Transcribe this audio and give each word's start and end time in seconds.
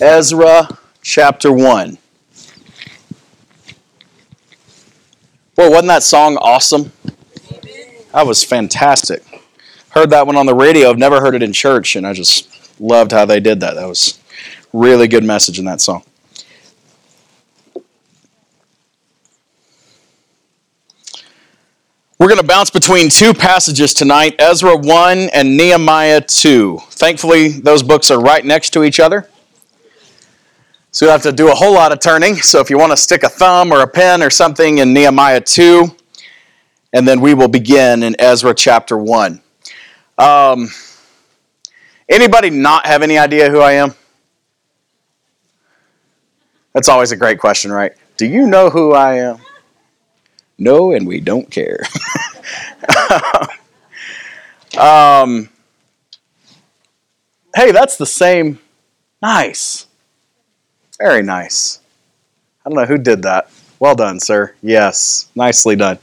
Ezra 0.00 0.66
chapter 1.02 1.52
1. 1.52 1.98
Boy, 5.54 5.68
wasn't 5.68 5.88
that 5.88 6.02
song 6.02 6.38
awesome? 6.38 6.90
That 8.12 8.26
was 8.26 8.42
fantastic. 8.42 9.22
Heard 9.90 10.10
that 10.10 10.26
one 10.26 10.36
on 10.36 10.46
the 10.46 10.54
radio. 10.54 10.88
I've 10.88 10.98
never 10.98 11.20
heard 11.20 11.34
it 11.34 11.42
in 11.42 11.52
church, 11.52 11.96
and 11.96 12.06
I 12.06 12.14
just 12.14 12.80
loved 12.80 13.12
how 13.12 13.26
they 13.26 13.40
did 13.40 13.60
that. 13.60 13.74
That 13.74 13.86
was 13.86 14.18
really 14.72 15.06
good 15.06 15.24
message 15.24 15.58
in 15.58 15.66
that 15.66 15.82
song. 15.82 16.02
We're 22.18 22.28
going 22.28 22.40
to 22.40 22.46
bounce 22.46 22.70
between 22.70 23.08
two 23.08 23.32
passages 23.32 23.94
tonight 23.94 24.36
Ezra 24.38 24.76
1 24.76 25.18
and 25.32 25.56
Nehemiah 25.56 26.20
2. 26.20 26.78
Thankfully, 26.90 27.48
those 27.48 27.82
books 27.82 28.10
are 28.10 28.20
right 28.20 28.44
next 28.44 28.70
to 28.70 28.84
each 28.84 29.00
other. 29.00 29.29
So 30.92 31.04
you'll 31.04 31.12
have 31.12 31.22
to 31.22 31.32
do 31.32 31.50
a 31.50 31.54
whole 31.54 31.72
lot 31.72 31.92
of 31.92 32.00
turning. 32.00 32.36
So 32.36 32.60
if 32.60 32.68
you 32.68 32.76
want 32.76 32.90
to 32.90 32.96
stick 32.96 33.22
a 33.22 33.28
thumb 33.28 33.72
or 33.72 33.82
a 33.82 33.86
pen 33.86 34.22
or 34.22 34.30
something 34.30 34.78
in 34.78 34.92
Nehemiah 34.92 35.40
2, 35.40 35.86
and 36.92 37.06
then 37.06 37.20
we 37.20 37.32
will 37.34 37.48
begin 37.48 38.02
in 38.02 38.16
Ezra 38.18 38.54
chapter 38.54 38.98
1. 38.98 39.40
Um, 40.18 40.68
anybody 42.08 42.50
not 42.50 42.86
have 42.86 43.02
any 43.02 43.18
idea 43.18 43.50
who 43.50 43.60
I 43.60 43.72
am? 43.72 43.94
That's 46.72 46.88
always 46.88 47.12
a 47.12 47.16
great 47.16 47.38
question, 47.38 47.70
right? 47.70 47.92
Do 48.16 48.26
you 48.26 48.46
know 48.46 48.68
who 48.68 48.92
I 48.92 49.14
am? 49.18 49.38
No, 50.58 50.92
and 50.92 51.06
we 51.06 51.20
don't 51.20 51.50
care. 51.50 51.80
um, 54.78 55.48
hey, 57.54 57.70
that's 57.70 57.96
the 57.96 58.06
same. 58.06 58.58
Nice. 59.22 59.86
Very 61.00 61.22
nice. 61.22 61.80
I 62.64 62.68
don't 62.68 62.76
know 62.76 62.84
who 62.84 62.98
did 62.98 63.22
that. 63.22 63.50
Well 63.78 63.94
done, 63.94 64.20
sir. 64.20 64.54
Yes, 64.60 65.30
nicely 65.34 65.74
done. 65.74 65.98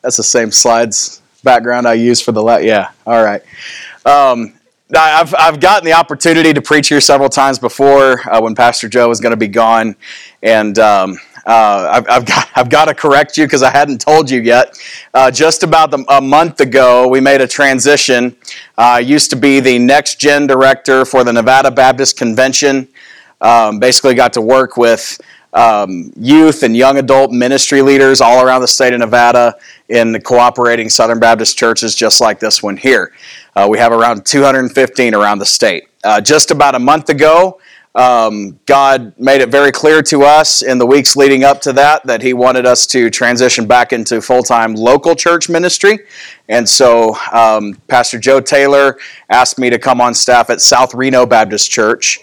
That's 0.00 0.16
the 0.16 0.22
same 0.22 0.50
slides 0.50 1.20
background 1.42 1.86
I 1.86 1.92
used 1.92 2.24
for 2.24 2.32
the 2.32 2.42
la- 2.42 2.56
yeah. 2.56 2.92
All 3.06 3.22
right. 3.22 3.42
Um, 4.06 4.54
I've 4.96 5.34
I've 5.34 5.60
gotten 5.60 5.84
the 5.84 5.92
opportunity 5.92 6.54
to 6.54 6.62
preach 6.62 6.88
here 6.88 7.02
several 7.02 7.28
times 7.28 7.58
before 7.58 8.20
uh, 8.30 8.40
when 8.40 8.54
Pastor 8.54 8.88
Joe 8.88 9.08
was 9.08 9.20
going 9.20 9.32
to 9.32 9.36
be 9.36 9.48
gone, 9.48 9.94
and 10.42 10.78
um, 10.78 11.18
uh, 11.46 11.90
I've, 11.92 12.08
I've, 12.08 12.24
got, 12.24 12.48
I've 12.54 12.70
got 12.70 12.84
to 12.86 12.94
correct 12.94 13.36
you 13.36 13.44
because 13.44 13.62
I 13.62 13.70
hadn't 13.70 14.00
told 14.00 14.30
you 14.30 14.40
yet. 14.40 14.78
Uh, 15.12 15.30
just 15.30 15.62
about 15.62 15.90
the, 15.90 16.04
a 16.08 16.20
month 16.20 16.60
ago, 16.60 17.06
we 17.08 17.20
made 17.20 17.40
a 17.42 17.48
transition. 17.48 18.34
I 18.78 19.00
used 19.00 19.30
to 19.30 19.36
be 19.36 19.60
the 19.60 19.78
next 19.78 20.18
gen 20.18 20.46
director 20.46 21.04
for 21.04 21.24
the 21.24 21.32
Nevada 21.32 21.70
Baptist 21.70 22.16
Convention. 22.16 22.88
Um, 23.40 23.78
basically, 23.78 24.14
got 24.14 24.32
to 24.34 24.40
work 24.40 24.76
with 24.76 25.20
um, 25.54 26.12
youth 26.16 26.62
and 26.62 26.76
young 26.76 26.98
adult 26.98 27.30
ministry 27.30 27.80
leaders 27.80 28.20
all 28.20 28.44
around 28.44 28.60
the 28.60 28.68
state 28.68 28.92
of 28.92 29.00
Nevada 29.00 29.56
in 29.88 30.12
the 30.12 30.20
cooperating 30.20 30.90
Southern 30.90 31.20
Baptist 31.20 31.56
churches, 31.56 31.94
just 31.94 32.20
like 32.20 32.40
this 32.40 32.62
one 32.62 32.76
here. 32.76 33.12
Uh, 33.54 33.68
we 33.70 33.78
have 33.78 33.92
around 33.92 34.26
215 34.26 35.14
around 35.14 35.38
the 35.38 35.46
state. 35.46 35.88
Uh, 36.02 36.20
just 36.20 36.50
about 36.50 36.74
a 36.74 36.78
month 36.78 37.08
ago, 37.08 37.60
um, 37.94 38.58
God 38.66 39.14
made 39.20 39.40
it 39.40 39.50
very 39.50 39.70
clear 39.70 40.02
to 40.02 40.24
us 40.24 40.62
in 40.62 40.78
the 40.78 40.86
weeks 40.86 41.14
leading 41.14 41.44
up 41.44 41.60
to 41.60 41.72
that 41.74 42.04
that 42.06 42.22
He 42.22 42.32
wanted 42.32 42.66
us 42.66 42.88
to 42.88 43.08
transition 43.08 43.68
back 43.68 43.92
into 43.92 44.20
full 44.20 44.42
time 44.42 44.74
local 44.74 45.14
church 45.14 45.48
ministry. 45.48 46.00
And 46.48 46.68
so 46.68 47.16
um, 47.30 47.80
Pastor 47.86 48.18
Joe 48.18 48.40
Taylor 48.40 48.98
asked 49.30 49.60
me 49.60 49.70
to 49.70 49.78
come 49.78 50.00
on 50.00 50.12
staff 50.12 50.50
at 50.50 50.60
South 50.60 50.92
Reno 50.92 51.24
Baptist 51.24 51.70
Church 51.70 52.18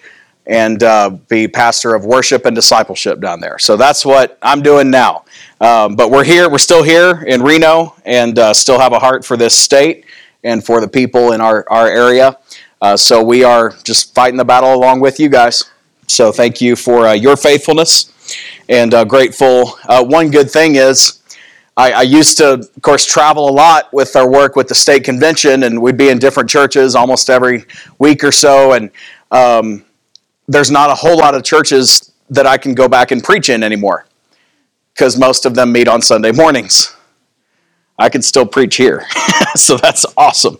and 0.48 0.82
uh, 0.84 1.10
be 1.30 1.48
pastor 1.48 1.94
of 1.94 2.06
worship 2.06 2.46
and 2.46 2.56
discipleship 2.56 3.20
down 3.20 3.40
there. 3.40 3.60
So 3.60 3.78
that's 3.78 4.06
what 4.06 4.38
I'm 4.42 4.62
doing 4.62 4.90
now. 4.90 5.26
Um, 5.60 5.96
but 5.96 6.10
we're 6.10 6.24
here, 6.24 6.50
we're 6.50 6.58
still 6.58 6.84
here 6.84 7.24
in 7.28 7.42
Reno 7.44 7.96
and 8.06 8.38
uh, 8.40 8.54
still 8.54 8.80
have 8.80 8.94
a 8.94 9.00
heart 9.00 9.24
for 9.24 9.38
this 9.38 9.58
state 9.58 10.06
and 10.44 10.66
for 10.66 10.82
the 10.82 10.88
people 10.88 11.34
in 11.34 11.42
our, 11.42 11.66
our 11.70 11.88
area. 11.88 12.38
Uh, 12.82 12.98
so 12.98 13.24
we 13.24 13.44
are 13.44 13.76
just 13.84 14.16
fighting 14.16 14.38
the 14.38 14.46
battle 14.46 14.74
along 14.74 15.00
with 15.00 15.20
you 15.20 15.30
guys. 15.30 15.70
So 16.08 16.32
thank 16.32 16.60
you 16.60 16.76
for 16.76 17.08
uh, 17.08 17.14
your 17.14 17.38
faithfulness 17.38 18.12
and 18.68 18.94
uh, 18.94 19.06
grateful. 19.06 19.78
Uh, 19.86 20.04
one 20.04 20.32
good 20.32 20.50
thing 20.50 20.76
is 20.76 21.22
I, 21.78 21.92
I, 21.92 22.02
used 22.02 22.38
to, 22.40 22.54
of 22.54 22.82
course, 22.82 23.06
travel 23.06 23.48
a 23.48 23.52
lot 23.52 23.94
with 23.94 24.16
our 24.16 24.30
work 24.30 24.56
with 24.56 24.68
the 24.68 24.76
state 24.76 25.04
convention, 25.04 25.64
and 25.64 25.82
we'd 25.82 25.96
be 25.96 26.10
in 26.10 26.20
different 26.20 26.50
churches 26.50 26.96
almost 26.96 27.30
every 27.30 27.66
week 27.98 28.24
or 28.24 28.32
so. 28.32 28.74
And 28.74 28.92
um, 29.32 29.86
there's 30.48 30.72
not 30.72 30.90
a 30.90 30.96
whole 30.96 31.18
lot 31.18 31.36
of 31.36 31.44
churches 31.44 32.12
that 32.30 32.48
I 32.48 32.58
can 32.58 32.74
go 32.74 32.88
back 32.88 33.12
and 33.12 33.24
preach 33.24 33.50
in 33.50 33.64
anymore 33.64 34.06
because 34.94 35.18
most 35.18 35.46
of 35.46 35.56
them 35.56 35.72
meet 35.72 35.88
on 35.88 36.02
Sunday 36.02 36.32
mornings. 36.32 36.96
I 38.00 38.10
can 38.10 38.22
still 38.22 38.46
preach 38.46 38.78
here, 38.78 39.06
so 39.56 39.78
that's 39.78 40.06
awesome 40.18 40.58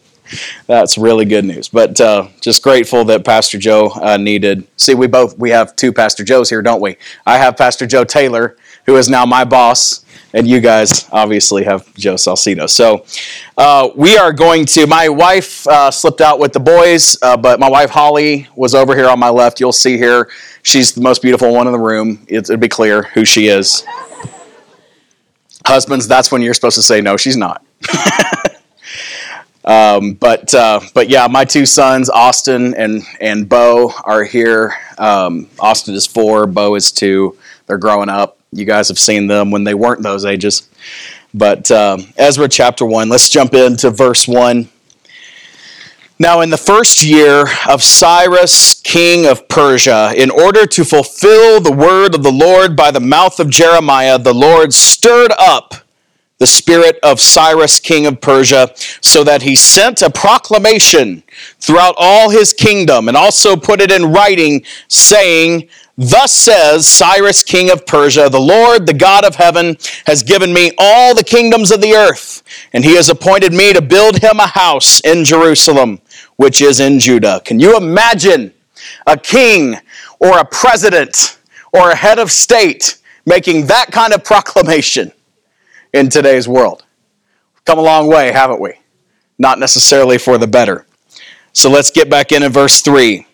that's 0.68 0.98
really 0.98 1.26
good 1.26 1.46
news. 1.46 1.68
But 1.70 2.00
uh, 2.00 2.28
just 2.40 2.64
grateful 2.64 3.06
that 3.06 3.26
Pastor 3.26 3.58
Joe 3.58 3.92
uh, 4.02 4.18
needed. 4.18 4.66
See, 4.78 4.96
we 4.96 5.08
both 5.08 5.38
we 5.38 5.50
have 5.52 5.76
two 5.76 5.92
Pastor 5.92 6.24
Joes 6.24 6.50
here, 6.50 6.62
don't 6.62 6.82
we? 6.82 6.98
I 7.26 7.38
have 7.38 7.58
Pastor 7.58 7.86
Joe 7.86 8.04
Taylor, 8.04 8.58
who 8.86 8.98
is 8.98 9.10
now 9.10 9.26
my 9.26 9.44
boss, 9.44 10.06
and 10.34 10.48
you 10.48 10.60
guys 10.60 11.08
obviously 11.12 11.64
have 11.64 11.94
Joe 11.96 12.16
Salcido. 12.16 12.70
So 12.70 13.06
uh, 13.58 13.90
we 13.96 14.18
are 14.18 14.34
going 14.34 14.66
to. 14.68 14.88
My 14.88 15.10
wife 15.10 15.68
uh, 15.68 15.92
slipped 15.92 16.22
out 16.22 16.40
with 16.40 16.54
the 16.54 16.60
boys, 16.60 17.18
uh, 17.22 17.38
but 17.38 17.60
my 17.60 17.70
wife 17.70 17.90
Holly 17.90 18.48
was 18.56 18.76
over 18.76 18.96
here 18.96 19.10
on 19.10 19.20
my 19.20 19.30
left. 19.30 19.60
You'll 19.60 19.72
see 19.74 19.98
here. 19.98 20.30
She's 20.64 20.94
the 20.94 21.02
most 21.02 21.22
beautiful 21.22 21.54
one 21.54 21.68
in 21.68 21.74
the 21.74 21.80
room. 21.80 22.26
It'll 22.28 22.58
be 22.58 22.70
clear 22.70 23.04
who 23.04 23.26
she 23.26 23.48
is. 23.48 23.86
Husbands, 25.66 26.08
that's 26.08 26.32
when 26.32 26.42
you're 26.42 26.54
supposed 26.54 26.76
to 26.76 26.84
say 26.84 27.02
no. 27.02 27.18
She's 27.18 27.38
not. 27.38 27.64
Um, 29.64 30.14
but 30.14 30.54
uh, 30.54 30.82
but 30.94 31.10
yeah, 31.10 31.28
my 31.28 31.46
two 31.46 31.66
sons, 31.66 32.10
Austin 32.10 32.74
and 32.74 33.04
and 33.20 33.48
Bo, 33.48 33.94
are 34.04 34.24
here. 34.24 34.74
Um, 34.98 35.50
Austin 35.60 35.94
is 35.94 36.08
four, 36.08 36.48
Bo 36.48 36.76
is 36.76 36.92
two. 36.92 37.38
They're 37.68 37.78
growing 37.78 38.10
up. 38.10 38.40
You 38.54 38.66
guys 38.66 38.90
have 38.90 39.00
seen 39.00 39.28
them 39.28 39.50
when 39.50 39.64
they 39.64 39.74
weren't 39.74 40.04
those 40.04 40.26
ages. 40.26 40.70
But 41.34 41.72
um, 41.72 42.08
Ezra 42.18 42.50
chapter 42.50 42.86
one. 42.86 43.08
Let's 43.08 43.30
jump 43.30 43.54
into 43.54 43.90
verse 43.92 44.28
one. 44.28 44.68
Now, 46.20 46.42
in 46.42 46.50
the 46.50 46.58
first 46.58 47.02
year 47.02 47.46
of 47.68 47.82
Cyrus, 47.82 48.80
king 48.82 49.26
of 49.26 49.48
Persia, 49.48 50.14
in 50.16 50.30
order 50.30 50.68
to 50.68 50.84
fulfill 50.84 51.62
the 51.62 51.72
word 51.72 52.14
of 52.14 52.24
the 52.24 52.32
Lord 52.32 52.76
by 52.76 52.92
the 52.92 53.00
mouth 53.00 53.40
of 53.40 53.50
Jeremiah, 53.50 54.20
the 54.20 54.34
Lord 54.34 54.74
stirred 54.74 55.32
up 55.40 55.74
the 56.38 56.46
spirit 56.46 57.00
of 57.04 57.20
Cyrus, 57.20 57.80
king 57.80 58.06
of 58.06 58.20
Persia, 58.20 58.72
so 59.00 59.24
that 59.24 59.44
he 59.44 59.56
sent 59.56 60.02
a 60.02 60.10
proclamation 60.10 61.24
throughout 61.60 61.96
all 61.98 62.30
his 62.30 62.52
kingdom 62.52 63.08
and 63.08 63.16
also 63.16 63.56
put 63.56 63.80
it 63.80 63.92
in 63.92 64.12
writing, 64.12 64.64
saying, 64.90 65.70
Thus 65.98 66.32
says 66.32 66.88
Cyrus, 66.88 67.44
king 67.44 67.70
of 67.70 67.86
Persia, 67.86 68.30
the 68.30 68.40
Lord, 68.40 68.88
the 68.88 68.94
God 68.94 69.26
of 69.26 69.36
heaven, 69.36 69.78
has 70.06 70.24
given 70.24 70.54
me 70.54 70.72
all 70.78 71.14
the 71.14 71.24
kingdoms 71.24 71.72
of 71.72 71.82
the 71.82 71.94
earth, 71.94 72.44
and 72.74 72.84
he 72.84 72.96
has 72.96 73.10
appointed 73.10 73.54
me 73.54 73.74
to 73.74 73.82
build 73.82 74.22
him 74.22 74.40
a 74.40 74.48
house 74.48 75.00
in 75.02 75.24
Jerusalem, 75.24 76.00
which 76.38 76.62
is 76.62 76.80
in 76.80 77.00
Judah. 77.00 77.42
Can 77.44 77.60
you 77.60 77.78
imagine 77.78 78.54
a 79.06 79.18
king 79.18 79.76
or 80.20 80.40
a 80.40 80.46
president 80.46 81.38
or 81.74 81.92
a 81.92 81.96
head 81.96 82.20
of 82.20 82.32
state 82.32 82.98
making 83.26 83.68
that 83.68 83.92
kind 83.92 84.14
of 84.14 84.24
proclamation? 84.24 85.12
in 85.94 86.10
today's 86.10 86.48
world. 86.48 86.84
We've 87.54 87.66
come 87.66 87.80
a 87.80 87.84
long 87.84 88.08
way, 88.08 88.32
haven't 88.32 88.62
we? 88.62 88.74
Not 89.38 89.60
necessarily 89.60 90.18
for 90.18 90.38
the 90.38 90.48
better. 90.48 90.86
So 91.54 91.70
let's 91.70 91.92
get 91.92 92.10
back 92.10 92.32
in 92.32 92.44
in 92.44 92.52
verse 92.52 92.82
3. 92.82 93.26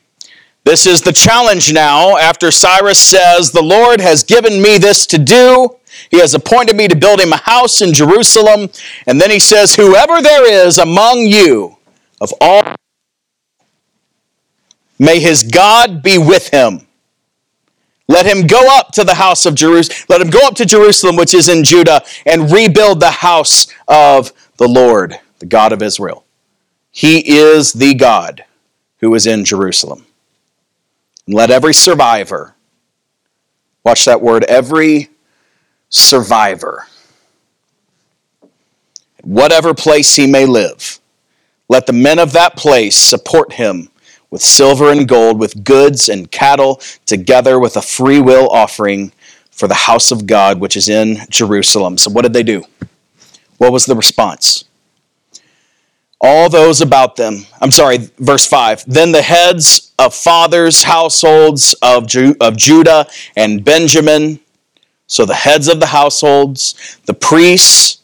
This 0.67 0.85
is 0.85 1.01
the 1.01 1.13
challenge 1.13 1.71
now 1.71 2.17
after 2.17 2.51
Cyrus 2.51 2.99
says, 2.99 3.51
The 3.51 3.63
Lord 3.63 4.01
has 4.01 4.25
given 4.25 4.61
me 4.61 4.77
this 4.77 5.05
to 5.07 5.17
do. 5.17 5.77
He 6.11 6.19
has 6.19 6.33
appointed 6.33 6.75
me 6.75 6.89
to 6.89 6.95
build 6.95 7.21
him 7.21 7.31
a 7.31 7.37
house 7.37 7.81
in 7.81 7.93
Jerusalem. 7.93 8.69
And 9.07 9.21
then 9.21 9.31
he 9.31 9.39
says, 9.39 9.75
Whoever 9.75 10.21
there 10.21 10.45
is 10.45 10.77
among 10.77 11.21
you 11.21 11.77
of 12.19 12.33
all, 12.41 12.75
may 14.99 15.21
his 15.21 15.43
God 15.43 16.03
be 16.03 16.17
with 16.17 16.49
him 16.49 16.87
let 18.09 18.25
him 18.25 18.47
go 18.47 18.61
up 18.77 18.91
to 18.93 19.03
the 19.03 19.15
house 19.15 19.45
of 19.45 19.55
Jerusalem. 19.55 19.97
Let 20.09 20.21
him 20.21 20.29
go 20.29 20.39
up 20.47 20.55
to 20.55 20.65
Jerusalem, 20.65 21.17
which 21.17 21.33
is 21.33 21.49
in 21.49 21.63
Judah, 21.63 22.01
and 22.25 22.51
rebuild 22.51 22.99
the 22.99 23.11
house 23.11 23.67
of 23.87 24.31
the 24.57 24.67
Lord, 24.67 25.19
the 25.39 25.45
God 25.45 25.73
of 25.73 25.81
Israel. 25.81 26.25
He 26.89 27.37
is 27.37 27.73
the 27.73 27.93
God 27.93 28.45
who 28.99 29.13
is 29.13 29.27
in 29.27 29.43
Jerusalem. 29.43 30.06
And 31.27 31.35
let 31.35 31.51
every 31.51 31.73
survivor, 31.73 32.55
watch 33.83 34.05
that 34.05 34.21
word, 34.21 34.43
every 34.45 35.09
survivor, 35.89 36.87
whatever 39.23 39.73
place 39.73 40.15
he 40.15 40.25
may 40.25 40.45
live, 40.45 40.99
let 41.69 41.85
the 41.85 41.93
men 41.93 42.17
of 42.17 42.31
that 42.31 42.55
place 42.55 42.95
support 42.95 43.53
him 43.53 43.89
with 44.29 44.41
silver 44.41 44.91
and 44.91 45.07
gold, 45.07 45.39
with 45.39 45.63
goods 45.63 46.09
and 46.09 46.31
cattle, 46.31 46.81
together 47.05 47.59
with 47.59 47.77
a 47.77 47.81
free 47.81 48.19
will 48.19 48.49
offering 48.49 49.11
for 49.51 49.67
the 49.67 49.73
house 49.73 50.11
of 50.11 50.27
God, 50.27 50.59
which 50.59 50.77
is 50.77 50.89
in 50.89 51.19
Jerusalem. 51.29 51.97
So, 51.97 52.11
what 52.11 52.23
did 52.23 52.33
they 52.33 52.43
do? 52.43 52.63
What 53.57 53.71
was 53.71 53.85
the 53.85 53.95
response? 53.95 54.65
All 56.19 56.49
those 56.49 56.81
about 56.81 57.15
them, 57.15 57.45
I'm 57.61 57.71
sorry, 57.71 57.99
verse 58.17 58.47
5. 58.47 58.85
Then 58.87 59.11
the 59.11 59.21
heads 59.21 59.93
of 59.99 60.15
fathers' 60.15 60.83
households 60.83 61.75
of, 61.81 62.07
Ju- 62.07 62.35
of 62.41 62.57
Judah 62.57 63.07
and 63.35 63.63
Benjamin, 63.63 64.39
so 65.05 65.25
the 65.25 65.35
heads 65.35 65.67
of 65.67 65.79
the 65.79 65.85
households, 65.87 66.99
the 67.05 67.13
priests, 67.13 67.99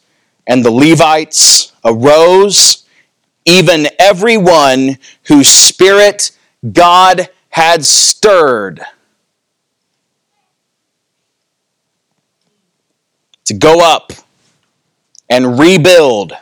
and 0.45 0.63
the 0.63 0.71
Levites 0.71 1.71
arose, 1.83 2.85
even 3.45 3.87
everyone 3.97 4.97
whose 5.27 5.47
spirit 5.47 6.31
God 6.71 7.29
had 7.49 7.83
stirred 7.83 8.81
to 13.45 13.53
go 13.53 13.79
up 13.79 14.13
and 15.29 15.59
rebuild 15.59 16.33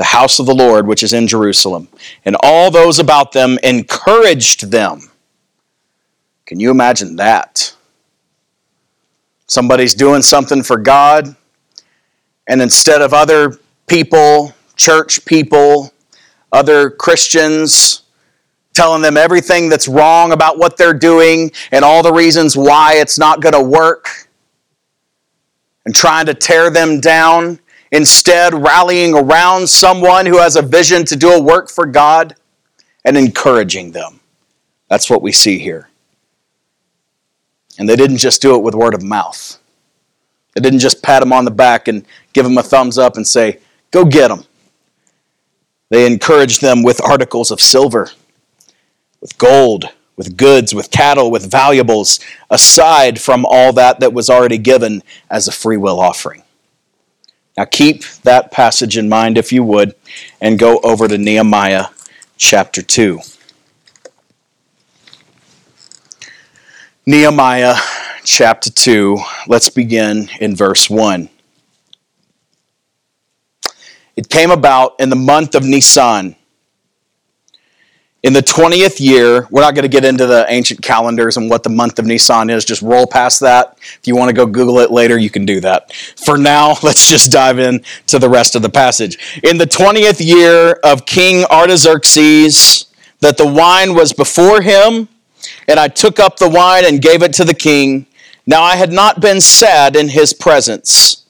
the 0.00 0.04
house 0.04 0.38
of 0.38 0.46
the 0.46 0.54
Lord 0.54 0.86
which 0.86 1.02
is 1.02 1.12
in 1.12 1.26
Jerusalem. 1.26 1.86
And 2.24 2.34
all 2.42 2.70
those 2.70 2.98
about 2.98 3.32
them 3.32 3.58
encouraged 3.62 4.70
them. 4.70 5.10
Can 6.46 6.58
you 6.58 6.70
imagine 6.70 7.16
that? 7.16 7.76
Somebody's 9.46 9.92
doing 9.92 10.22
something 10.22 10.62
for 10.62 10.78
God, 10.78 11.36
and 12.48 12.62
instead 12.62 13.02
of 13.02 13.12
other 13.12 13.58
people, 13.86 14.54
church 14.74 15.22
people, 15.26 15.92
other 16.50 16.88
Christians, 16.88 18.00
telling 18.72 19.02
them 19.02 19.18
everything 19.18 19.68
that's 19.68 19.86
wrong 19.86 20.32
about 20.32 20.56
what 20.56 20.78
they're 20.78 20.94
doing 20.94 21.52
and 21.72 21.84
all 21.84 22.02
the 22.02 22.12
reasons 22.12 22.56
why 22.56 22.94
it's 22.94 23.18
not 23.18 23.42
going 23.42 23.52
to 23.52 23.62
work, 23.62 24.30
and 25.84 25.94
trying 25.94 26.24
to 26.24 26.32
tear 26.32 26.70
them 26.70 27.00
down, 27.00 27.60
instead, 27.92 28.54
rallying 28.54 29.14
around 29.14 29.68
someone 29.68 30.26
who 30.26 30.38
has 30.38 30.56
a 30.56 30.62
vision 30.62 31.04
to 31.06 31.16
do 31.16 31.32
a 31.32 31.42
work 31.42 31.70
for 31.70 31.86
God 31.86 32.36
and 33.04 33.16
encouraging 33.16 33.92
them. 33.92 34.20
That's 34.88 35.08
what 35.08 35.22
we 35.22 35.32
see 35.32 35.58
here. 35.58 35.88
And 37.78 37.88
they 37.88 37.96
didn't 37.96 38.18
just 38.18 38.42
do 38.42 38.54
it 38.54 38.62
with 38.62 38.74
word 38.74 38.94
of 38.94 39.02
mouth. 39.02 39.58
They 40.54 40.60
didn't 40.60 40.80
just 40.80 41.02
pat 41.02 41.22
him 41.22 41.32
on 41.32 41.44
the 41.44 41.50
back 41.50 41.88
and 41.88 42.04
give 42.32 42.44
him 42.44 42.58
a 42.58 42.62
thumbs 42.62 42.98
up 42.98 43.16
and 43.16 43.26
say, 43.26 43.60
Go 43.90 44.04
get 44.04 44.30
him. 44.30 44.44
They 45.88 46.06
encouraged 46.06 46.60
them 46.60 46.82
with 46.82 47.02
articles 47.02 47.50
of 47.50 47.60
silver, 47.60 48.10
with 49.20 49.36
gold, 49.38 49.86
with 50.16 50.36
goods, 50.36 50.74
with 50.74 50.90
cattle, 50.90 51.30
with 51.30 51.50
valuables, 51.50 52.20
aside 52.50 53.20
from 53.20 53.44
all 53.48 53.72
that 53.72 54.00
that 54.00 54.12
was 54.12 54.30
already 54.30 54.58
given 54.58 55.02
as 55.30 55.48
a 55.48 55.52
free 55.52 55.76
will 55.76 55.98
offering. 55.98 56.42
Now 57.56 57.64
keep 57.64 58.04
that 58.22 58.50
passage 58.50 58.96
in 58.96 59.08
mind 59.08 59.36
if 59.36 59.52
you 59.52 59.62
would, 59.64 59.94
and 60.40 60.58
go 60.58 60.78
over 60.82 61.08
to 61.08 61.18
Nehemiah 61.18 61.86
chapter 62.36 62.82
2. 62.82 63.20
Nehemiah 67.06 67.74
chapter 68.24 68.70
2, 68.70 69.18
let's 69.46 69.68
begin 69.68 70.28
in 70.40 70.54
verse 70.54 70.88
1. 70.88 71.28
It 74.16 74.28
came 74.28 74.50
about 74.50 75.00
in 75.00 75.08
the 75.08 75.16
month 75.16 75.54
of 75.54 75.64
Nisan. 75.64 76.36
In 78.22 78.34
the 78.34 78.42
20th 78.42 79.00
year, 79.00 79.46
we're 79.50 79.62
not 79.62 79.74
going 79.74 79.84
to 79.84 79.88
get 79.88 80.04
into 80.04 80.26
the 80.26 80.44
ancient 80.50 80.82
calendars 80.82 81.38
and 81.38 81.48
what 81.48 81.62
the 81.62 81.70
month 81.70 81.98
of 81.98 82.04
Nisan 82.04 82.50
is, 82.50 82.66
just 82.66 82.82
roll 82.82 83.06
past 83.06 83.40
that. 83.40 83.78
If 83.78 84.06
you 84.06 84.14
want 84.14 84.28
to 84.28 84.34
go 84.34 84.44
Google 84.44 84.78
it 84.80 84.90
later, 84.90 85.16
you 85.16 85.30
can 85.30 85.46
do 85.46 85.58
that. 85.62 85.92
For 85.94 86.36
now, 86.36 86.74
let's 86.82 87.08
just 87.08 87.32
dive 87.32 87.58
in 87.58 87.82
to 88.08 88.18
the 88.18 88.28
rest 88.28 88.54
of 88.54 88.62
the 88.62 88.68
passage. 88.68 89.40
In 89.42 89.56
the 89.56 89.64
20th 89.64 90.24
year 90.24 90.72
of 90.84 91.06
King 91.06 91.44
Artaxerxes, 91.46 92.86
that 93.20 93.38
the 93.38 93.46
wine 93.46 93.94
was 93.94 94.12
before 94.12 94.60
him, 94.60 95.08
and 95.66 95.80
I 95.80 95.88
took 95.88 96.18
up 96.18 96.36
the 96.36 96.48
wine 96.48 96.84
and 96.84 97.00
gave 97.00 97.22
it 97.22 97.32
to 97.34 97.44
the 97.44 97.54
king. 97.54 98.06
Now 98.46 98.62
I 98.62 98.76
had 98.76 98.92
not 98.92 99.20
been 99.20 99.40
sad 99.40 99.96
in 99.96 100.08
his 100.08 100.32
presence. 100.34 101.24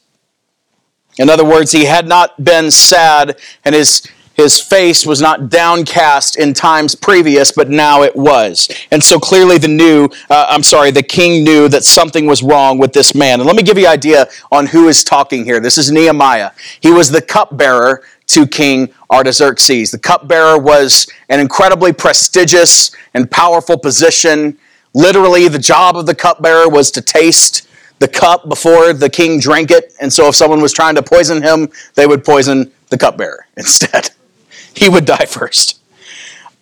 In 1.19 1.29
other 1.29 1.45
words, 1.45 1.71
he 1.73 1.85
had 1.85 2.09
not 2.09 2.43
been 2.43 2.71
sad, 2.71 3.39
and 3.65 3.75
his, 3.75 4.03
his 4.43 4.61
face 4.61 5.07
was 5.07 5.21
not 5.21 5.49
downcast 5.49 6.37
in 6.37 6.55
times 6.55 6.95
previous, 6.95 7.53
but 7.53 7.71
now 7.71 8.03
it 8.03 8.15
was. 8.17 8.69
And 8.91 9.03
so 9.03 9.19
clearly, 9.19 9.59
the 9.59 9.69
new, 9.69 10.09
uh, 10.29 10.47
I'm 10.49 10.63
sorry, 10.63 10.91
the 10.91 11.03
king 11.03 11.45
knew 11.45 11.69
that 11.69 11.85
something 11.85 12.27
was 12.27 12.43
wrong 12.43 12.79
with 12.79 12.93
this 12.93 13.15
man. 13.15 13.41
And 13.41 13.47
let 13.47 13.57
me 13.57 13.63
give 13.63 13.79
you 13.79 13.87
an 13.87 13.93
idea 13.93 14.29
on 14.51 14.67
who 14.67 14.89
is 14.89 15.05
talking 15.05 15.45
here. 15.45 15.61
This 15.61 15.79
is 15.79 15.91
Nehemiah. 15.91 16.51
He 16.81 16.91
was 16.91 17.11
the 17.11 17.23
cupbearer 17.23 18.03
to 18.27 18.47
King 18.47 18.93
Artaxerxes. 19.11 19.91
The 19.91 19.99
cupbearer 19.99 20.59
was 20.59 21.07
an 21.29 21.41
incredibly 21.41 21.93
prestigious 21.93 22.91
and 23.15 23.31
powerful 23.31 23.79
position 23.79 24.59
Literally, 24.95 25.47
the 25.49 25.59
job 25.59 25.97
of 25.97 26.07
the 26.07 26.15
cupbearer 26.15 26.69
was 26.69 26.91
to 26.93 27.03
taste 27.03 27.69
the 28.01 28.09
cup 28.09 28.49
before 28.49 28.93
the 28.93 29.09
king 29.09 29.39
drank 29.39 29.71
it. 29.71 29.93
And 30.01 30.13
so, 30.13 30.29
if 30.29 30.35
someone 30.35 30.61
was 30.61 30.73
trying 30.73 30.97
to 30.97 31.03
poison 31.03 31.43
him, 31.43 31.69
they 31.95 32.07
would 32.07 32.25
poison 32.25 32.73
the 32.89 32.99
cupbearer 32.99 33.47
instead. 33.57 34.11
He 34.75 34.89
would 34.89 35.05
die 35.05 35.27
first. 35.27 35.81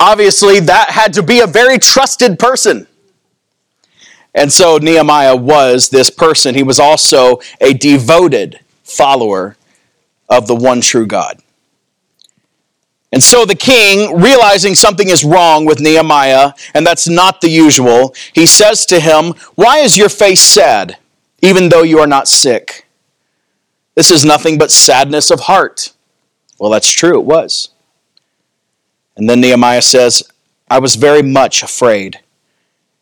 Obviously, 0.01 0.61
that 0.61 0.91
had 0.91 1.13
to 1.15 1.23
be 1.23 1.41
a 1.41 1.47
very 1.47 1.79
trusted 1.79 2.39
person. 2.39 2.87
And 4.35 4.53
so, 4.53 4.79
Nehemiah 4.79 5.37
was 5.37 5.89
this 5.89 6.11
person. 6.11 6.55
He 6.55 6.63
was 6.63 6.79
also 6.79 7.41
a 7.61 7.73
devoted 7.73 8.61
follower 8.85 9.57
of 10.29 10.47
the 10.47 10.55
one 10.55 10.81
true 10.81 11.07
God. 11.07 11.43
And 13.11 13.23
so 13.23 13.47
the 13.47 13.55
king, 13.55 14.21
realizing 14.21 14.75
something 14.75 15.09
is 15.09 15.25
wrong 15.25 15.65
with 15.65 15.81
Nehemiah, 15.81 16.53
and 16.75 16.87
that's 16.87 17.09
not 17.09 17.41
the 17.41 17.49
usual, 17.49 18.15
he 18.35 18.47
says 18.47 18.85
to 18.87 19.01
him, 19.01 19.35
Why 19.55 19.79
is 19.79 19.97
your 19.97 20.11
face 20.11 20.43
sad, 20.43 20.99
even 21.41 21.71
though 21.71 21.83
you 21.83 22.01
are 22.01 22.07
not 22.07 22.29
sick? 22.29 22.87
This 23.95 24.11
is 24.11 24.25
nothing 24.25 24.59
but 24.59 24.71
sadness 24.71 25.31
of 25.31 25.41
heart. 25.41 25.93
Well, 26.59 26.71
that's 26.71 26.93
true, 26.93 27.19
it 27.19 27.25
was. 27.25 27.71
And 29.19 29.29
then 29.29 29.41
Nehemiah 29.41 29.83
says, 29.83 30.23
I 30.71 30.79
was 30.79 30.95
very 30.95 31.23
much 31.23 31.63
afraid. 31.63 32.21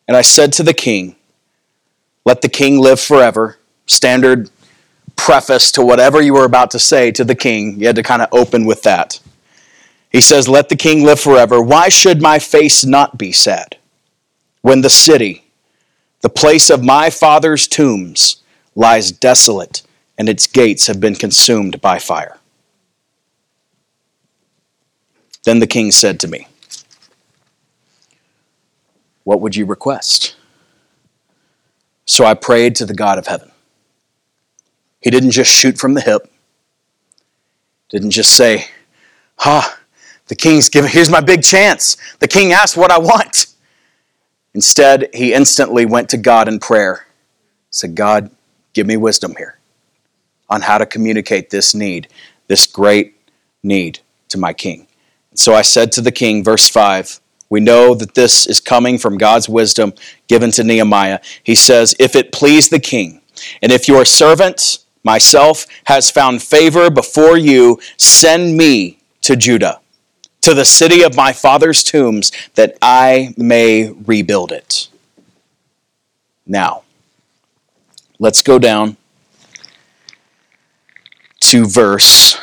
And 0.09 0.17
I 0.17 0.23
said 0.23 0.53
to 0.55 0.63
the 0.63 0.75
king, 0.75 1.15
Let 2.25 2.41
the 2.41 2.49
king 2.49 2.81
live 2.81 2.99
forever. 2.99 3.59
Standard 3.87 4.51
preface 5.15 5.71
to 5.73 5.83
whatever 5.83 6.21
you 6.21 6.33
were 6.33 6.45
about 6.45 6.71
to 6.73 6.79
say 6.79 7.11
to 7.13 7.25
the 7.25 7.35
king. 7.35 7.79
You 7.79 7.87
had 7.87 7.97
to 7.97 8.03
kind 8.03 8.23
of 8.23 8.29
open 8.33 8.65
with 8.65 8.83
that. 8.83 9.21
He 10.11 10.23
says, 10.23 10.49
Let 10.49 10.71
the 10.71 10.77
king 10.77 11.05
live 11.05 11.21
forever. 11.21 11.61
Why 11.61 11.91
should 11.91 12.23
my 12.23 12.39
face 12.39 12.85
not 12.85 13.19
be 13.19 13.31
sad 13.31 13.77
when 14.63 14.81
the 14.81 14.91
city, 14.91 15.45
the 16.23 16.31
place 16.31 16.71
of 16.71 16.83
my 16.83 17.11
father's 17.11 17.69
tombs, 17.69 18.43
lies 18.75 19.13
desolate 19.13 19.83
and 20.17 20.31
its 20.31 20.47
gates 20.47 20.87
have 20.87 20.99
been 20.99 21.15
consumed 21.15 21.83
by 21.83 21.99
fire? 21.99 22.39
Then 25.47 25.61
the 25.61 25.67
king 25.69 25.93
said 25.93 26.19
to 26.21 26.29
me, 26.29 26.49
What 29.23 29.41
would 29.41 29.55
you 29.55 29.65
request? 29.65 30.35
So 32.05 32.25
I 32.25 32.35
prayed 32.35 32.75
to 32.77 32.85
the 32.85 32.95
God 32.95 33.17
of 33.17 33.29
heaven. 33.29 33.53
He 35.01 35.09
didn't 35.09 35.31
just 35.31 35.51
shoot 35.51 35.79
from 35.79 35.95
the 35.95 36.01
hip, 36.01 36.29
didn't 37.91 38.11
just 38.11 38.35
say, 38.35 38.67
Ha, 39.39 39.79
the 40.27 40.35
king's 40.35 40.69
given, 40.69 40.91
here's 40.91 41.11
my 41.11 41.21
big 41.21 41.45
chance. 41.45 41.97
The 42.19 42.27
king 42.27 42.53
asked 42.53 42.77
what 42.77 42.91
I 42.91 42.99
want. 42.99 43.47
Instead, 44.53 45.09
he 45.15 45.33
instantly 45.33 45.87
went 45.87 46.09
to 46.09 46.17
God 46.17 46.49
in 46.49 46.59
prayer. 46.59 47.07
Said, 47.71 47.95
God, 47.95 48.33
give 48.73 48.89
me 48.89 48.97
wisdom 48.97 49.37
here 49.39 49.61
on 50.49 50.63
how 50.63 50.79
to 50.79 50.87
communicate 50.87 51.51
this 51.51 51.73
need, 51.73 52.09
this 52.49 52.67
great 52.67 53.15
need 53.63 54.01
to 54.31 54.39
my 54.39 54.53
king. 54.53 54.86
So 55.37 55.55
I 55.55 55.63
said 55.63 55.93
to 55.93 56.01
the 56.01 56.13
king, 56.13 56.43
verse 56.43 56.69
5, 56.69 57.21
we 57.49 57.61
know 57.61 57.95
that 57.95 58.15
this 58.15 58.47
is 58.47 58.59
coming 58.61 58.99
from 58.99 59.19
God's 59.19 59.49
wisdom 59.49 59.93
given 60.29 60.51
to 60.53 60.65
Nehemiah. 60.65 61.21
He 61.43 61.55
says, 61.55 61.95
If 61.99 62.17
it 62.17 62.33
please 62.33 62.69
the 62.69 62.81
king, 62.81 63.21
and 63.63 63.71
if 63.71 63.87
your 63.87 64.05
servant, 64.05 64.79
myself, 65.05 65.67
has 65.85 66.11
found 66.11 66.43
favor 66.43 66.91
before 66.91 67.37
you, 67.37 67.79
send 67.97 68.57
me 68.57 68.99
to 69.23 69.37
Judah 69.37 69.81
to 70.41 70.55
the 70.55 70.65
city 70.65 71.03
of 71.03 71.17
my 71.17 71.33
father's 71.33 71.83
tombs, 71.83 72.31
that 72.55 72.77
I 72.81 73.35
may 73.37 73.91
rebuild 73.91 74.53
it. 74.53 74.89
Now, 76.47 76.85
let's 78.21 78.43
go 78.43 78.59
down 78.59 78.97
to 81.41 81.67
verse 81.67 82.39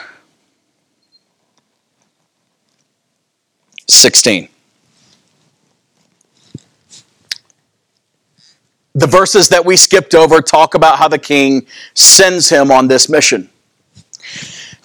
16. 3.95 4.49
The 8.95 9.07
verses 9.07 9.49
that 9.49 9.65
we 9.65 9.75
skipped 9.75 10.13
over 10.13 10.41
talk 10.41 10.75
about 10.75 10.99
how 10.99 11.07
the 11.07 11.17
king 11.17 11.65
sends 11.93 12.49
him 12.49 12.71
on 12.71 12.87
this 12.87 13.09
mission. 13.09 13.49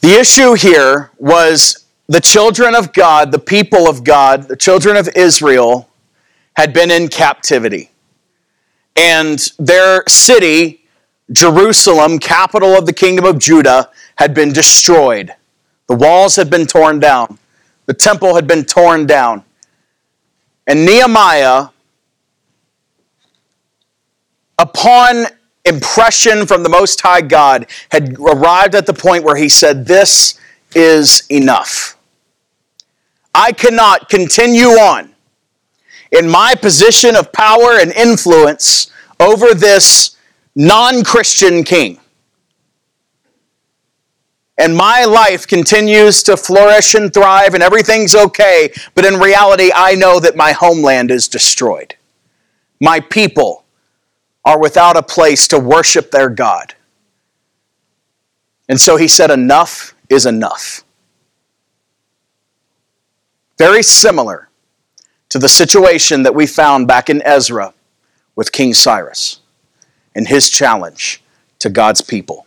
The 0.00 0.18
issue 0.18 0.54
here 0.54 1.10
was 1.18 1.84
the 2.06 2.20
children 2.20 2.74
of 2.74 2.92
God, 2.92 3.32
the 3.32 3.38
people 3.38 3.86
of 3.88 4.04
God, 4.04 4.48
the 4.48 4.56
children 4.56 4.96
of 4.96 5.08
Israel 5.14 5.88
had 6.56 6.72
been 6.72 6.90
in 6.90 7.08
captivity. 7.08 7.90
And 8.96 9.38
their 9.58 10.04
city, 10.08 10.84
Jerusalem, 11.30 12.18
capital 12.18 12.70
of 12.76 12.86
the 12.86 12.92
kingdom 12.92 13.26
of 13.26 13.38
Judah, 13.38 13.90
had 14.16 14.34
been 14.34 14.52
destroyed. 14.52 15.34
The 15.86 15.94
walls 15.94 16.36
had 16.36 16.50
been 16.50 16.66
torn 16.66 16.98
down 16.98 17.38
the 17.88 17.94
temple 17.94 18.34
had 18.34 18.46
been 18.46 18.64
torn 18.64 19.06
down. 19.06 19.42
And 20.66 20.84
Nehemiah, 20.84 21.68
upon 24.58 25.24
impression 25.64 26.46
from 26.46 26.62
the 26.62 26.68
Most 26.68 27.00
High 27.00 27.22
God, 27.22 27.66
had 27.90 28.18
arrived 28.18 28.74
at 28.74 28.84
the 28.84 28.92
point 28.92 29.24
where 29.24 29.36
he 29.36 29.48
said, 29.48 29.86
This 29.86 30.38
is 30.74 31.22
enough. 31.30 31.96
I 33.34 33.52
cannot 33.52 34.10
continue 34.10 34.66
on 34.66 35.14
in 36.12 36.28
my 36.28 36.54
position 36.54 37.16
of 37.16 37.32
power 37.32 37.78
and 37.80 37.90
influence 37.92 38.90
over 39.18 39.54
this 39.54 40.14
non 40.54 41.02
Christian 41.04 41.64
king. 41.64 41.98
And 44.58 44.76
my 44.76 45.04
life 45.04 45.46
continues 45.46 46.24
to 46.24 46.36
flourish 46.36 46.94
and 46.94 47.14
thrive, 47.14 47.54
and 47.54 47.62
everything's 47.62 48.16
okay, 48.16 48.72
but 48.96 49.04
in 49.04 49.14
reality, 49.14 49.70
I 49.72 49.94
know 49.94 50.18
that 50.18 50.36
my 50.36 50.50
homeland 50.50 51.12
is 51.12 51.28
destroyed. 51.28 51.94
My 52.80 52.98
people 52.98 53.64
are 54.44 54.58
without 54.58 54.96
a 54.96 55.02
place 55.02 55.46
to 55.48 55.58
worship 55.60 56.10
their 56.10 56.28
God. 56.28 56.74
And 58.68 58.80
so 58.80 58.96
he 58.96 59.06
said, 59.06 59.30
Enough 59.30 59.94
is 60.08 60.26
enough. 60.26 60.84
Very 63.58 63.82
similar 63.82 64.48
to 65.28 65.38
the 65.38 65.48
situation 65.48 66.24
that 66.24 66.34
we 66.34 66.46
found 66.46 66.88
back 66.88 67.08
in 67.08 67.22
Ezra 67.22 67.74
with 68.34 68.52
King 68.52 68.74
Cyrus 68.74 69.40
and 70.14 70.26
his 70.26 70.50
challenge 70.50 71.22
to 71.60 71.70
God's 71.70 72.00
people. 72.00 72.46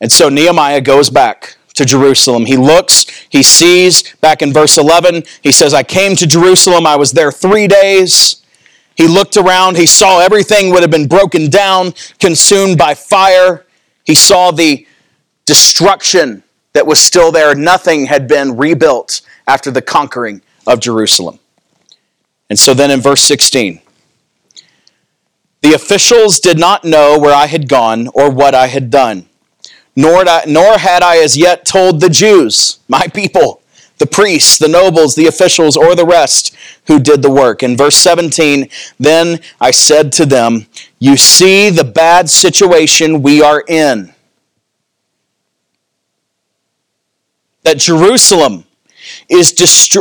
And 0.00 0.10
so 0.10 0.28
Nehemiah 0.28 0.80
goes 0.80 1.10
back 1.10 1.56
to 1.74 1.84
Jerusalem. 1.84 2.46
He 2.46 2.56
looks, 2.56 3.06
he 3.30 3.42
sees, 3.42 4.14
back 4.16 4.42
in 4.42 4.52
verse 4.52 4.78
11, 4.78 5.24
he 5.42 5.52
says, 5.52 5.74
I 5.74 5.82
came 5.82 6.16
to 6.16 6.26
Jerusalem, 6.26 6.86
I 6.86 6.96
was 6.96 7.12
there 7.12 7.32
three 7.32 7.66
days. 7.66 8.42
He 8.96 9.08
looked 9.08 9.36
around, 9.36 9.76
he 9.76 9.86
saw 9.86 10.20
everything 10.20 10.70
would 10.70 10.82
have 10.82 10.90
been 10.90 11.08
broken 11.08 11.50
down, 11.50 11.94
consumed 12.20 12.78
by 12.78 12.94
fire. 12.94 13.66
He 14.04 14.14
saw 14.14 14.52
the 14.52 14.86
destruction 15.46 16.44
that 16.74 16.86
was 16.86 17.00
still 17.00 17.32
there. 17.32 17.54
Nothing 17.54 18.06
had 18.06 18.28
been 18.28 18.56
rebuilt 18.56 19.20
after 19.46 19.70
the 19.70 19.82
conquering 19.82 20.42
of 20.66 20.80
Jerusalem. 20.80 21.38
And 22.48 22.58
so 22.58 22.74
then 22.74 22.90
in 22.90 23.00
verse 23.00 23.22
16, 23.22 23.80
the 25.62 25.72
officials 25.72 26.40
did 26.40 26.58
not 26.58 26.84
know 26.84 27.18
where 27.18 27.34
I 27.34 27.46
had 27.46 27.68
gone 27.68 28.08
or 28.08 28.30
what 28.30 28.54
I 28.54 28.66
had 28.66 28.90
done, 28.90 29.28
nor, 29.96 30.24
nor 30.46 30.78
had 30.78 31.02
I 31.02 31.18
as 31.18 31.36
yet 31.36 31.64
told 31.64 32.00
the 32.00 32.08
Jews, 32.08 32.78
my 32.88 33.06
people, 33.08 33.62
the 33.98 34.06
priests, 34.06 34.58
the 34.58 34.68
nobles, 34.68 35.14
the 35.14 35.26
officials, 35.26 35.76
or 35.76 35.94
the 35.94 36.06
rest 36.06 36.56
who 36.86 36.98
did 36.98 37.22
the 37.22 37.30
work. 37.30 37.62
In 37.62 37.76
verse 37.76 37.96
17, 37.96 38.68
then 38.98 39.40
I 39.60 39.70
said 39.70 40.12
to 40.12 40.26
them, 40.26 40.66
You 40.98 41.16
see 41.16 41.70
the 41.70 41.84
bad 41.84 42.28
situation 42.28 43.22
we 43.22 43.40
are 43.40 43.62
in. 43.68 44.12
That 47.62 47.78
Jerusalem 47.78 48.64
is, 49.28 49.52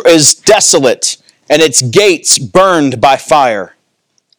is 0.05 0.33
desolate 0.33 1.17
and 1.49 1.61
its 1.61 1.81
gates 1.81 2.39
burned 2.39 2.99
by 2.99 3.15
fire. 3.15 3.75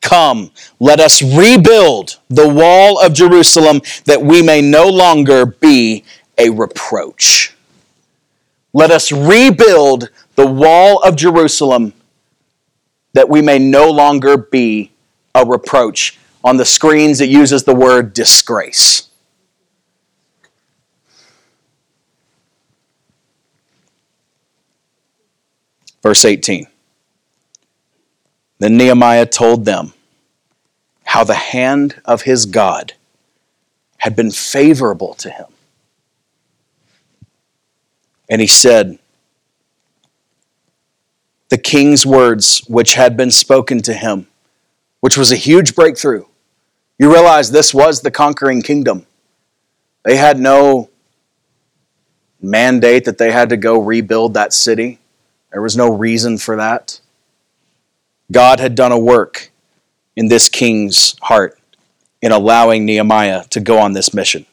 Come, 0.05 0.51
let 0.79 1.01
us 1.01 1.23
rebuild 1.23 2.19
the 2.29 2.47
wall 2.47 3.01
of 3.01 3.15
Jerusalem 3.15 3.81
that 4.05 4.21
we 4.21 4.43
may 4.43 4.61
no 4.61 4.87
longer 4.87 5.47
be 5.47 6.05
a 6.37 6.51
reproach. 6.51 7.57
Let 8.75 8.91
us 8.91 9.11
rebuild 9.11 10.11
the 10.35 10.47
wall 10.47 11.03
of 11.03 11.17
Jerusalem 11.17 11.95
that 13.15 13.31
we 13.31 13.41
may 13.41 13.59
no 13.59 13.91
longer 13.91 14.37
be 14.37 14.93
a 15.35 15.47
reproach. 15.47 16.19
On 16.45 16.59
the 16.59 16.67
screens, 16.67 17.23
it 17.23 17.31
uses 17.31 17.65
the 17.65 17.75
word 17.75 18.13
disgrace. 18.13 19.09
Verse 26.03 26.27
18. 26.27 26.67
Then 28.65 28.79
Nehemiah 28.79 29.27
told 29.27 29.67
them 29.67 29.93
how 31.05 31.23
the 31.23 31.35
hand 31.35 32.01
of 32.07 32.23
his 32.23 32.47
God 32.47 32.95
had 33.99 34.17
been 34.17 34.31
favorable 34.31 35.13
to 35.17 35.29
him. 35.29 35.49
And 38.27 38.41
he 38.41 38.47
said, 38.47 38.99
The 41.51 41.59
king's 41.59 42.07
words 42.07 42.61
which 42.67 42.95
had 42.95 43.19
been 43.19 43.31
spoken 43.31 43.83
to 43.83 43.93
him, 43.93 44.29
which 45.01 45.19
was 45.19 45.31
a 45.31 45.37
huge 45.37 45.75
breakthrough. 45.75 46.25
You 46.99 47.13
realize 47.13 47.51
this 47.51 47.75
was 47.75 48.01
the 48.01 48.11
conquering 48.11 48.63
kingdom. 48.63 49.05
They 50.05 50.17
had 50.17 50.41
no 50.41 50.89
mandate 52.41 53.05
that 53.05 53.19
they 53.19 53.31
had 53.31 53.51
to 53.51 53.59
go 53.59 53.79
rebuild 53.79 54.33
that 54.33 54.55
city. 54.55 55.01
There 55.53 55.61
was 55.61 55.77
no 55.77 55.91
reason 55.91 56.39
for 56.39 56.57
that. 56.57 57.03
God 58.35 58.59
had 58.59 58.75
done 58.75 58.91
a 58.91 58.99
work 58.99 59.53
in 60.17 60.27
this 60.27 60.49
king's 60.49 61.17
heart 61.23 61.57
in 62.21 62.33
allowing 62.33 62.85
Nehemiah 62.85 63.45
to 63.51 63.61
go 63.61 63.79
on 63.79 63.93
this 63.93 64.13
mission. 64.13 64.45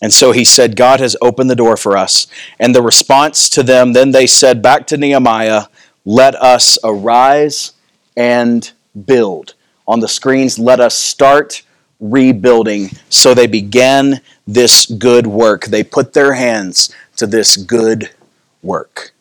And 0.00 0.12
so 0.12 0.32
he 0.32 0.44
said, 0.44 0.74
God 0.74 1.00
has 1.00 1.14
opened 1.20 1.50
the 1.50 1.56
door 1.56 1.76
for 1.76 1.96
us. 1.96 2.26
And 2.58 2.74
the 2.74 2.80
response 2.80 3.50
to 3.50 3.62
them, 3.62 3.92
then 3.92 4.12
they 4.12 4.26
said 4.26 4.62
back 4.62 4.86
to 4.86 4.96
Nehemiah, 4.96 5.64
Let 6.06 6.34
us 6.36 6.78
arise 6.82 7.72
and 8.16 8.70
build. 9.04 9.54
On 9.86 10.00
the 10.00 10.08
screens, 10.08 10.58
let 10.58 10.80
us 10.80 10.94
start 10.94 11.62
rebuilding. 12.00 12.90
So 13.10 13.34
they 13.34 13.46
began 13.46 14.20
this 14.46 14.86
good 14.86 15.26
work. 15.26 15.66
They 15.66 15.84
put 15.84 16.14
their 16.14 16.32
hands 16.32 16.94
to 17.16 17.26
this 17.26 17.56
good 17.56 18.10
work. 18.62 19.12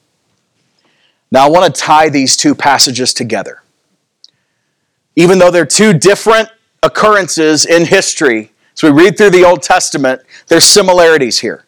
Now, 1.32 1.46
I 1.46 1.50
want 1.50 1.74
to 1.74 1.82
tie 1.82 2.10
these 2.10 2.38
two 2.38 2.56
passages 2.56 3.14
together. 3.14 3.62
Even 5.16 5.40
though 5.40 5.52
they're 5.52 5.66
two 5.66 5.94
different 5.94 6.50
occurrences 6.84 7.66
in 7.66 7.86
history, 7.86 8.52
as 8.74 8.84
we 8.84 8.92
read 8.92 9.18
through 9.18 9.32
the 9.32 9.44
Old 9.44 9.62
Testament, 9.62 10.22
there's 10.48 10.64
similarities 10.66 11.40
here. 11.40 11.66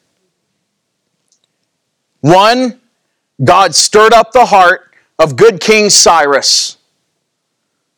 One, 2.22 2.80
God 3.44 3.74
stirred 3.74 4.14
up 4.14 4.32
the 4.32 4.46
heart 4.46 4.94
of 5.18 5.36
good 5.36 5.60
King 5.60 5.90
Cyrus. 5.90 6.78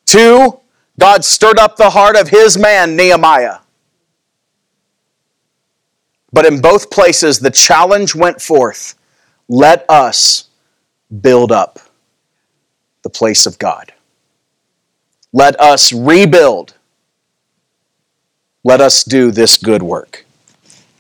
Two, 0.06 0.60
God 1.00 1.26
stirred 1.26 1.60
up 1.60 1.78
the 1.78 1.90
heart 1.90 2.16
of 2.16 2.30
his 2.30 2.58
man, 2.58 2.96
Nehemiah. 2.96 3.60
But 6.34 6.46
in 6.46 6.62
both 6.62 6.90
places, 6.90 7.40
the 7.40 7.52
challenge 7.52 8.16
went 8.16 8.42
forth 8.42 8.96
let 9.50 9.86
us 9.90 10.46
build 11.20 11.52
up 11.52 11.80
the 13.04 13.10
place 13.10 13.46
of 13.46 13.60
God. 13.60 13.94
Let 15.34 15.60
us 15.60 15.92
rebuild. 15.92 16.76
Let 18.64 18.82
us 18.82 19.04
do 19.04 19.32
this 19.32 19.58
good 19.58 19.82
work. 19.82 20.26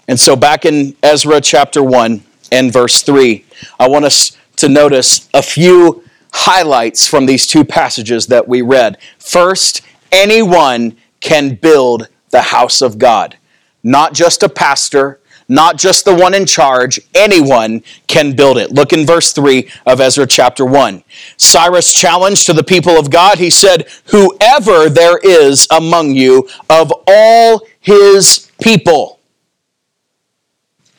And 0.08 0.20
so, 0.20 0.36
back 0.36 0.66
in 0.66 0.96
Ezra 1.04 1.40
chapter 1.42 1.84
1 1.84 2.24
and 2.52 2.74
verse 2.74 3.04
3, 3.04 3.46
I 3.80 3.88
want 3.88 4.06
us 4.06 4.38
to 4.58 4.68
notice 4.68 5.30
a 5.34 5.42
few 5.42 6.04
highlights 6.34 7.08
from 7.08 7.26
these 7.26 7.46
two 7.46 7.64
passages 7.64 8.28
that 8.28 8.48
we 8.48 8.62
read. 8.62 8.98
First, 9.20 9.82
anyone 10.12 10.98
can 11.20 11.56
build 11.56 12.08
the 12.32 12.42
house 12.42 12.82
of 12.82 12.98
God, 12.98 13.38
not 13.84 14.14
just 14.14 14.44
a 14.44 14.50
pastor, 14.50 15.21
not 15.52 15.76
just 15.76 16.06
the 16.06 16.16
one 16.16 16.34
in 16.34 16.46
charge, 16.46 16.98
anyone 17.14 17.84
can 18.08 18.34
build 18.34 18.58
it. 18.58 18.72
Look 18.72 18.94
in 18.94 19.06
verse 19.06 19.34
3 19.34 19.70
of 19.86 20.00
Ezra 20.00 20.26
chapter 20.26 20.66
1. 20.66 21.04
Cyrus 21.36 21.94
challenged 21.94 22.46
to 22.46 22.54
the 22.54 22.64
people 22.64 22.98
of 22.98 23.10
God, 23.10 23.38
he 23.38 23.50
said, 23.50 23.90
Whoever 24.06 24.88
there 24.88 25.18
is 25.18 25.68
among 25.70 26.16
you 26.16 26.48
of 26.70 26.94
all 27.06 27.68
his 27.82 28.50
people, 28.62 29.20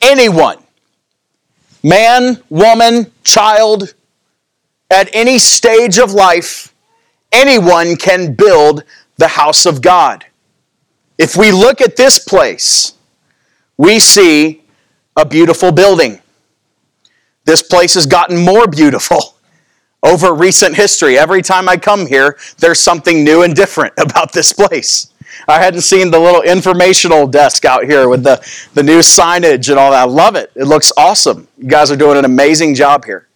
anyone, 0.01 0.59
man, 1.81 2.43
woman, 2.49 3.11
child, 3.23 3.95
at 4.91 5.09
any 5.13 5.39
stage 5.39 5.97
of 5.97 6.11
life, 6.11 6.75
anyone 7.31 7.95
can 7.95 8.35
build 8.35 8.83
the 9.17 9.29
house 9.29 9.65
of 9.65 9.81
God. 9.81 10.27
If 11.17 11.35
we 11.35 11.51
look 11.51 11.81
at 11.81 11.95
this 11.95 12.19
place, 12.19 12.92
we 13.77 13.99
see 13.99 14.63
a 15.15 15.25
beautiful 15.25 15.71
building. 15.71 16.21
This 17.45 17.61
place 17.61 17.93
has 17.95 18.05
gotten 18.05 18.37
more 18.37 18.67
beautiful 18.67 19.35
over 20.03 20.33
recent 20.33 20.75
history. 20.75 21.17
Every 21.17 21.41
time 21.41 21.67
I 21.67 21.77
come 21.77 22.05
here, 22.07 22.37
there's 22.57 22.79
something 22.79 23.23
new 23.23 23.43
and 23.43 23.55
different 23.55 23.93
about 23.97 24.33
this 24.33 24.53
place. 24.53 25.09
I 25.47 25.59
hadn't 25.59 25.81
seen 25.81 26.11
the 26.11 26.19
little 26.19 26.43
informational 26.43 27.27
desk 27.27 27.65
out 27.65 27.85
here 27.85 28.07
with 28.07 28.23
the, 28.23 28.45
the 28.75 28.83
new 28.83 28.99
signage 28.99 29.69
and 29.69 29.79
all 29.79 29.91
that. 29.91 30.03
I 30.03 30.05
love 30.05 30.35
it. 30.35 30.51
It 30.55 30.65
looks 30.65 30.91
awesome. 30.95 31.47
You 31.57 31.67
guys 31.67 31.91
are 31.91 31.95
doing 31.95 32.17
an 32.17 32.25
amazing 32.25 32.75
job 32.75 33.03
here. 33.03 33.27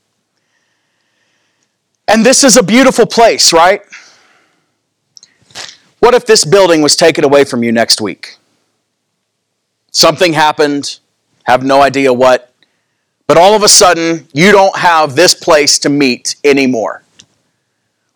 And 2.07 2.25
this 2.25 2.43
is 2.43 2.55
a 2.55 2.63
beautiful 2.63 3.05
place, 3.05 3.51
right? 3.51 3.81
What 5.99 6.13
if 6.13 6.25
this 6.25 6.45
building 6.45 6.81
was 6.81 6.95
taken 6.95 7.23
away 7.23 7.43
from 7.43 7.63
you 7.63 7.71
next 7.71 7.99
week? 7.99 8.36
Something 9.91 10.33
happened, 10.33 10.99
have 11.43 11.63
no 11.63 11.81
idea 11.81 12.13
what, 12.13 12.53
but 13.25 13.37
all 13.37 13.53
of 13.53 13.63
a 13.63 13.67
sudden 13.67 14.27
you 14.33 14.51
don't 14.51 14.77
have 14.77 15.15
this 15.15 15.33
place 15.33 15.79
to 15.79 15.89
meet 15.89 16.35
anymore. 16.43 17.03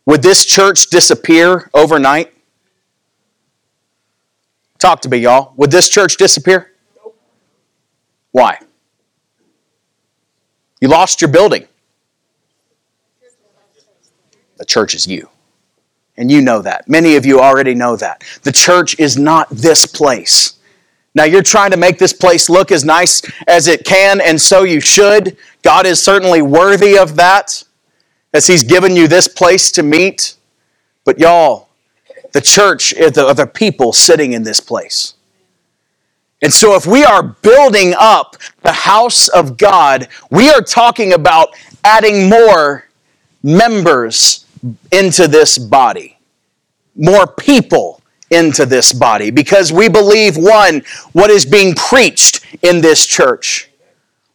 Would 0.06 0.24
this 0.24 0.46
church 0.46 0.88
disappear 0.90 1.70
overnight? 1.74 2.34
Talk 4.80 5.02
to 5.02 5.10
me, 5.10 5.18
y'all. 5.18 5.54
Would 5.58 5.70
this 5.72 5.90
church 5.90 6.18
disappear? 6.18 6.72
Why? 8.32 8.60
You 10.80 10.88
lost 10.88 11.22
your 11.22 11.30
building. 11.30 11.68
The 14.58 14.66
church 14.66 14.96
is 14.96 15.06
you. 15.06 15.30
And 16.18 16.32
you 16.32 16.42
know 16.42 16.62
that. 16.62 16.88
Many 16.88 17.16
of 17.16 17.26
you 17.26 17.40
already 17.40 17.74
know 17.74 17.96
that. 17.96 18.24
The 18.44 18.52
church 18.52 19.00
is 19.00 19.18
not 19.18 19.50
this 19.50 19.86
place. 19.86 20.60
Now, 21.14 21.26
you're 21.26 21.44
trying 21.44 21.72
to 21.72 21.78
make 21.78 21.98
this 21.98 22.14
place 22.14 22.50
look 22.50 22.72
as 22.72 22.86
nice 22.86 23.22
as 23.48 23.68
it 23.68 23.84
can, 23.84 24.22
and 24.22 24.40
so 24.40 24.64
you 24.64 24.80
should. 24.80 25.36
God 25.62 25.86
is 25.86 26.02
certainly 26.02 26.42
worthy 26.42 26.98
of 26.98 27.18
that, 27.18 27.64
as 28.34 28.48
He's 28.48 28.64
given 28.64 28.96
you 28.96 29.08
this 29.08 29.28
place 29.28 29.72
to 29.74 29.84
meet. 29.84 30.36
But, 31.04 31.20
y'all, 31.20 31.68
the 32.32 32.40
church 32.40 32.94
are 32.94 33.10
the, 33.10 33.34
the 33.34 33.46
people 33.46 33.92
sitting 33.92 34.32
in 34.32 34.44
this 34.44 34.62
place. 34.62 35.16
And 36.42 36.54
so, 36.54 36.76
if 36.76 36.88
we 36.88 37.04
are 37.04 37.22
building 37.22 37.94
up 38.00 38.38
the 38.62 38.72
house 38.72 39.28
of 39.28 39.58
God, 39.58 40.08
we 40.32 40.50
are 40.50 40.62
talking 40.62 41.14
about 41.14 41.50
adding 41.84 42.30
more 42.30 42.86
members 43.44 44.46
into 44.92 45.28
this 45.28 45.58
body, 45.58 46.18
more 46.96 47.28
people 47.28 48.01
into 48.32 48.66
this 48.66 48.94
body, 48.94 49.30
because 49.30 49.72
we 49.72 49.90
believe, 49.90 50.38
one, 50.38 50.82
what 51.14 51.30
is 51.30 51.46
being 51.46 51.76
preached 51.76 52.46
in 52.64 52.82
this 52.82 53.06
church. 53.06 53.70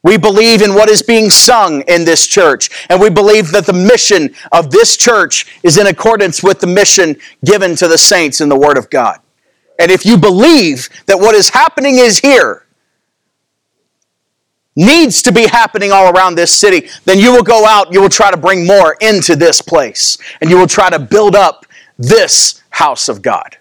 We 0.03 0.17
believe 0.17 0.63
in 0.63 0.75
what 0.75 0.89
is 0.89 1.03
being 1.03 1.31
sung 1.31 1.83
in 1.89 2.05
this 2.05 2.29
church, 2.29 2.87
and 2.89 3.01
we 3.01 3.11
believe 3.11 3.51
that 3.51 3.67
the 3.67 3.73
mission 3.73 4.35
of 4.53 4.71
this 4.71 4.97
church 4.97 5.59
is 5.65 5.79
in 5.79 5.89
accordance 5.89 6.45
with 6.45 6.61
the 6.61 6.67
mission 6.69 7.17
given 7.45 7.75
to 7.77 7.89
the 7.89 7.99
saints 7.99 8.41
in 8.41 8.49
the 8.49 8.57
Word 8.57 8.79
of 8.79 8.89
God. 8.89 9.19
And 9.81 9.91
if 9.91 10.07
you 10.07 10.17
believe 10.17 10.89
that 11.07 11.19
what 11.19 11.35
is 11.35 11.49
happening 11.49 11.97
is 11.97 12.21
here, 12.21 12.67
needs 14.77 15.23
to 15.23 15.33
be 15.33 15.47
happening 15.47 15.91
all 15.91 16.15
around 16.15 16.35
this 16.35 16.53
city, 16.53 16.89
then 17.05 17.19
you 17.19 17.33
will 17.33 17.43
go 17.43 17.67
out, 17.67 17.93
you 17.93 18.01
will 18.01 18.09
try 18.09 18.31
to 18.31 18.37
bring 18.37 18.67
more 18.67 18.97
into 19.01 19.35
this 19.35 19.61
place, 19.61 20.19
and 20.41 20.51
you 20.51 20.57
will 20.57 20.67
try 20.67 20.89
to 20.89 20.99
build 20.99 21.35
up 21.35 21.67
this 21.99 22.63
house 22.71 23.09
of 23.09 23.23
God. 23.23 23.57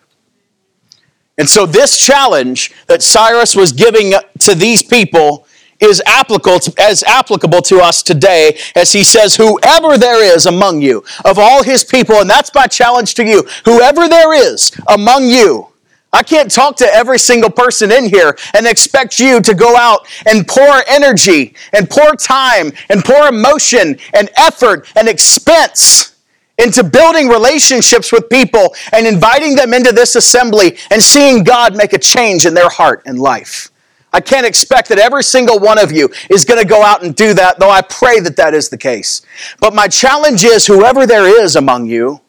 And 1.37 1.49
so, 1.49 1.65
this 1.65 1.97
challenge 1.97 2.73
that 2.87 3.03
Cyrus 3.03 3.55
was 3.55 3.71
giving 3.71 4.13
to 4.39 4.55
these 4.55 4.81
people 4.81 5.45
is 5.79 6.01
applicable 6.05 6.59
to, 6.59 6.73
as 6.79 7.03
applicable 7.03 7.61
to 7.63 7.79
us 7.79 8.01
today 8.01 8.57
as 8.75 8.93
he 8.93 9.03
says 9.03 9.35
whoever 9.35 9.97
there 9.97 10.23
is 10.23 10.45
among 10.45 10.81
you 10.81 11.03
of 11.25 11.37
all 11.37 11.63
his 11.63 11.83
people 11.83 12.15
and 12.15 12.29
that's 12.29 12.49
my 12.55 12.65
challenge 12.65 13.13
to 13.13 13.25
you 13.25 13.45
whoever 13.65 14.07
there 14.07 14.33
is 14.33 14.71
among 14.87 15.25
you 15.25 15.67
I 16.13 16.23
can't 16.23 16.49
talk 16.49 16.77
to 16.77 16.85
every 16.85 17.19
single 17.19 17.49
person 17.49 17.91
in 17.91 18.05
here 18.05 18.37
and 18.53 18.65
expect 18.65 19.19
you 19.19 19.41
to 19.41 19.53
go 19.53 19.75
out 19.75 20.07
and 20.25 20.47
pour 20.47 20.81
energy 20.87 21.53
and 21.73 21.89
pour 21.89 22.15
time 22.15 22.71
and 22.89 23.03
pour 23.03 23.27
emotion 23.27 23.97
and 24.13 24.29
effort 24.37 24.87
and 24.95 25.09
expense 25.09 26.14
into 26.57 26.83
building 26.83 27.27
relationships 27.27 28.11
with 28.11 28.29
people 28.29 28.75
and 28.91 29.05
inviting 29.05 29.55
them 29.55 29.73
into 29.73 29.91
this 29.91 30.15
assembly 30.15 30.77
and 30.91 31.01
seeing 31.01 31.43
God 31.43 31.75
make 31.75 31.93
a 31.93 31.99
change 31.99 32.45
in 32.45 32.53
their 32.53 32.69
heart 32.69 33.03
and 33.05 33.19
life. 33.19 33.71
I 34.13 34.21
can't 34.21 34.45
expect 34.45 34.87
that 34.89 34.97
every 34.97 35.23
single 35.23 35.59
one 35.59 35.77
of 35.77 35.91
you 35.91 36.09
is 36.29 36.45
going 36.45 36.61
to 36.61 36.67
go 36.67 36.81
out 36.81 37.03
and 37.03 37.13
do 37.13 37.33
that, 37.33 37.59
though 37.59 37.69
I 37.69 37.81
pray 37.81 38.21
that 38.21 38.37
that 38.37 38.53
is 38.53 38.69
the 38.69 38.77
case. 38.77 39.21
But 39.59 39.73
my 39.73 39.89
challenge 39.89 40.45
is 40.45 40.65
whoever 40.65 41.05
there 41.05 41.43
is 41.43 41.57
among 41.57 41.87
you, 41.87 42.21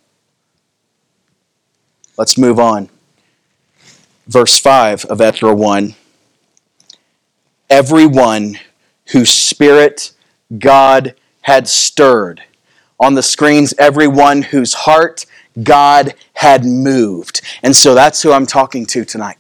let's 2.19 2.37
move 2.37 2.59
on. 2.59 2.89
Verse 4.27 4.59
5 4.59 5.05
of 5.05 5.21
Ezra 5.21 5.55
1 5.55 5.95
Everyone 7.71 8.59
whose 9.13 9.31
spirit 9.31 10.13
God 10.59 11.15
had 11.43 11.69
stirred. 11.69 12.43
On 12.99 13.15
the 13.15 13.23
screens, 13.23 13.75
everyone 13.79 14.43
whose 14.43 14.73
heart 14.73 15.27
God 15.63 16.15
had 16.35 16.65
moved. 16.65 17.41
And 17.63 17.75
so 17.75 17.95
that's 17.95 18.23
who 18.23 18.33
I'm 18.33 18.47
talking 18.47 18.87
to 18.87 19.05
tonight. 19.05 19.39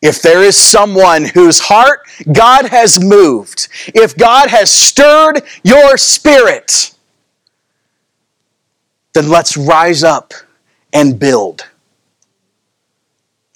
If 0.00 0.22
there 0.22 0.42
is 0.42 0.56
someone 0.56 1.24
whose 1.24 1.58
heart 1.58 2.00
God 2.30 2.66
has 2.66 3.02
moved, 3.02 3.68
if 3.94 4.16
God 4.16 4.48
has 4.48 4.70
stirred 4.70 5.42
your 5.64 5.96
spirit, 5.96 6.94
then 9.12 9.28
let's 9.28 9.56
rise 9.56 10.04
up 10.04 10.32
and 10.92 11.18
build. 11.18 11.68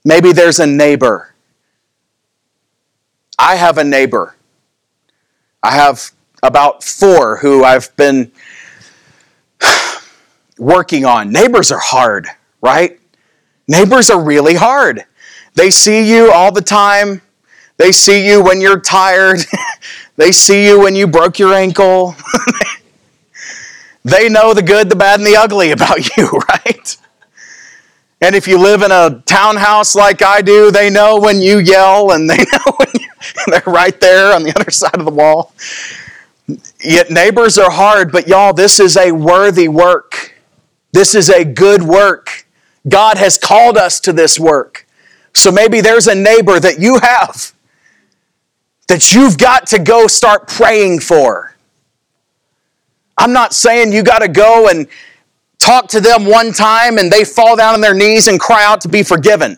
Maybe 0.04 0.32
there's 0.32 0.58
a 0.58 0.66
neighbor. 0.66 1.32
I 3.38 3.54
have 3.54 3.78
a 3.78 3.85
neighbor. 3.85 4.35
I 5.62 5.76
have 5.76 6.11
about 6.42 6.83
four 6.83 7.37
who 7.37 7.64
I've 7.64 7.94
been 7.96 8.33
working 10.59 11.05
on. 11.05 11.31
Neighbors 11.31 11.70
are 11.70 11.81
hard, 11.81 12.26
right? 12.61 12.98
Neighbors 13.68 14.11
are 14.11 14.20
really 14.20 14.55
hard. 14.55 15.05
They 15.55 15.70
see 15.70 16.11
you 16.11 16.33
all 16.33 16.50
the 16.50 16.62
time. 16.62 17.22
They 17.76 17.92
see 17.92 18.26
you 18.26 18.42
when 18.42 18.61
you're 18.61 18.81
tired. 18.81 19.40
they 20.16 20.33
see 20.33 20.66
you 20.66 20.81
when 20.81 20.96
you 20.96 21.07
broke 21.07 21.38
your 21.38 21.55
ankle. 21.55 22.16
they 24.05 24.28
know 24.28 24.52
the 24.52 24.62
good, 24.62 24.90
the 24.90 24.96
bad, 24.96 25.20
and 25.20 25.26
the 25.26 25.37
ugly 25.37 25.70
about 25.70 26.16
you, 26.16 26.28
right? 26.28 26.96
And 28.20 28.35
if 28.37 28.46
you 28.46 28.59
live 28.59 28.83
in 28.83 28.92
a 28.92 29.22
townhouse 29.26 29.94
like 29.94 30.22
I 30.22 30.42
do, 30.42 30.70
they 30.70 30.90
know 30.90 31.18
when 31.18 31.40
you 31.40 31.59
yell 31.59 32.12
and 32.12 32.28
they 32.28 32.37
know 32.37 32.72
when 32.76 32.88
you, 32.94 33.09
they're 33.46 33.62
right 33.66 33.98
there 34.00 34.33
on 34.35 34.42
the 34.42 34.55
other 34.59 34.70
side 34.70 34.94
of 34.94 35.05
the 35.05 35.11
wall. 35.11 35.52
Yet 36.83 37.11
neighbors 37.11 37.59
are 37.59 37.71
hard, 37.71 38.12
but 38.12 38.27
y'all, 38.27 38.53
this 38.53 38.81
is 38.81 38.97
a 38.97 39.12
worthy 39.12 39.69
work. 39.69 40.35
This 40.93 41.15
is 41.15 41.31
a 41.31 41.45
good 41.45 41.83
work. 41.83 42.47
God 42.88 43.17
has 43.17 43.38
called 43.38 43.77
us 43.77 44.01
to 44.01 44.12
this 44.12 44.38
work. 44.38 44.87
So 45.35 45.51
maybe 45.51 45.81
there's 45.81 46.07
a 46.09 46.15
neighbor 46.15 46.61
that 46.61 46.79
you 46.79 46.99
have 46.99 47.53
that 48.88 49.15
you've 49.15 49.38
got 49.38 49.67
to 49.69 49.79
go 49.79 50.07
start 50.07 50.49
praying 50.49 51.01
for. 51.01 51.57
I'm 53.17 53.33
not 53.33 53.55
saying 53.55 53.93
you 53.93 54.03
got 54.03 54.19
to 54.19 54.29
go 54.29 54.69
and 54.69 54.87
talk 55.59 55.88
to 55.88 56.01
them 56.01 56.27
one 56.27 56.53
time 56.53 56.99
and 56.99 57.11
they 57.11 57.25
fall 57.25 57.57
down 57.57 57.75
on 57.75 57.81
their 57.81 57.95
knees 57.95 58.27
and 58.29 58.38
cry 58.38 58.65
out 58.65 58.81
to 58.83 58.88
be 58.88 59.03
forgiven. 59.03 59.57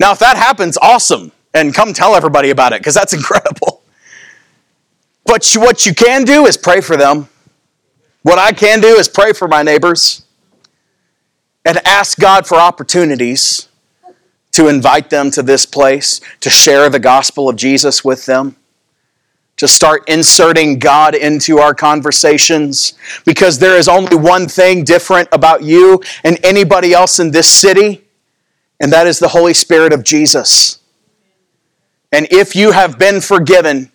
Now, 0.00 0.12
if 0.12 0.18
that 0.20 0.36
happens, 0.36 0.78
awesome. 0.80 1.30
And 1.52 1.72
come 1.74 1.92
tell 1.92 2.16
everybody 2.16 2.50
about 2.50 2.72
it 2.72 2.80
because 2.80 2.94
that's 2.94 3.12
incredible. 3.18 3.73
But 5.24 5.52
what 5.56 5.86
you 5.86 5.94
can 5.94 6.24
do 6.24 6.46
is 6.46 6.56
pray 6.56 6.80
for 6.80 6.96
them. 6.96 7.28
What 8.22 8.38
I 8.38 8.52
can 8.52 8.80
do 8.80 8.96
is 8.96 9.08
pray 9.08 9.32
for 9.32 9.48
my 9.48 9.62
neighbors 9.62 10.24
and 11.64 11.78
ask 11.86 12.18
God 12.18 12.46
for 12.46 12.56
opportunities 12.56 13.68
to 14.52 14.68
invite 14.68 15.10
them 15.10 15.30
to 15.32 15.42
this 15.42 15.66
place, 15.66 16.20
to 16.40 16.48
share 16.48 16.88
the 16.88 17.00
gospel 17.00 17.48
of 17.48 17.56
Jesus 17.56 18.04
with 18.04 18.26
them, 18.26 18.56
to 19.56 19.66
start 19.66 20.08
inserting 20.08 20.78
God 20.78 21.14
into 21.14 21.58
our 21.58 21.74
conversations, 21.74 22.94
because 23.24 23.58
there 23.58 23.76
is 23.76 23.88
only 23.88 24.16
one 24.16 24.46
thing 24.46 24.84
different 24.84 25.28
about 25.32 25.62
you 25.62 26.02
and 26.22 26.38
anybody 26.44 26.92
else 26.92 27.18
in 27.18 27.30
this 27.30 27.48
city, 27.48 28.04
and 28.80 28.92
that 28.92 29.06
is 29.06 29.18
the 29.18 29.28
Holy 29.28 29.54
Spirit 29.54 29.92
of 29.92 30.04
Jesus. 30.04 30.78
And 32.12 32.28
if 32.30 32.54
you 32.54 32.72
have 32.72 32.98
been 32.98 33.20
forgiven, 33.20 33.90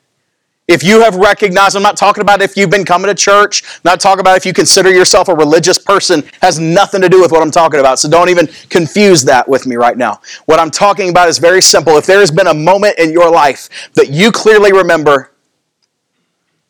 If 0.69 0.83
you 0.83 1.01
have 1.01 1.15
recognized, 1.15 1.75
I'm 1.75 1.81
not 1.81 1.97
talking 1.97 2.21
about 2.21 2.43
if 2.43 2.55
you've 2.55 2.69
been 2.69 2.85
coming 2.85 3.07
to 3.07 3.15
church, 3.15 3.63
not 3.83 3.99
talking 3.99 4.19
about 4.19 4.37
if 4.37 4.45
you 4.45 4.53
consider 4.53 4.91
yourself 4.91 5.27
a 5.27 5.33
religious 5.33 5.79
person, 5.79 6.21
has 6.43 6.59
nothing 6.59 7.01
to 7.01 7.09
do 7.09 7.19
with 7.19 7.31
what 7.31 7.41
I'm 7.41 7.49
talking 7.49 7.79
about. 7.79 7.97
So 7.97 8.07
don't 8.07 8.29
even 8.29 8.47
confuse 8.69 9.23
that 9.23 9.49
with 9.49 9.65
me 9.65 9.77
right 9.77 9.97
now. 9.97 10.21
What 10.45 10.59
I'm 10.59 10.69
talking 10.69 11.09
about 11.09 11.27
is 11.27 11.39
very 11.39 11.63
simple. 11.63 11.97
If 11.97 12.05
there 12.05 12.19
has 12.19 12.29
been 12.29 12.45
a 12.45 12.53
moment 12.53 12.99
in 12.99 13.11
your 13.11 13.31
life 13.31 13.89
that 13.95 14.11
you 14.11 14.31
clearly 14.31 14.71
remember, 14.71 15.31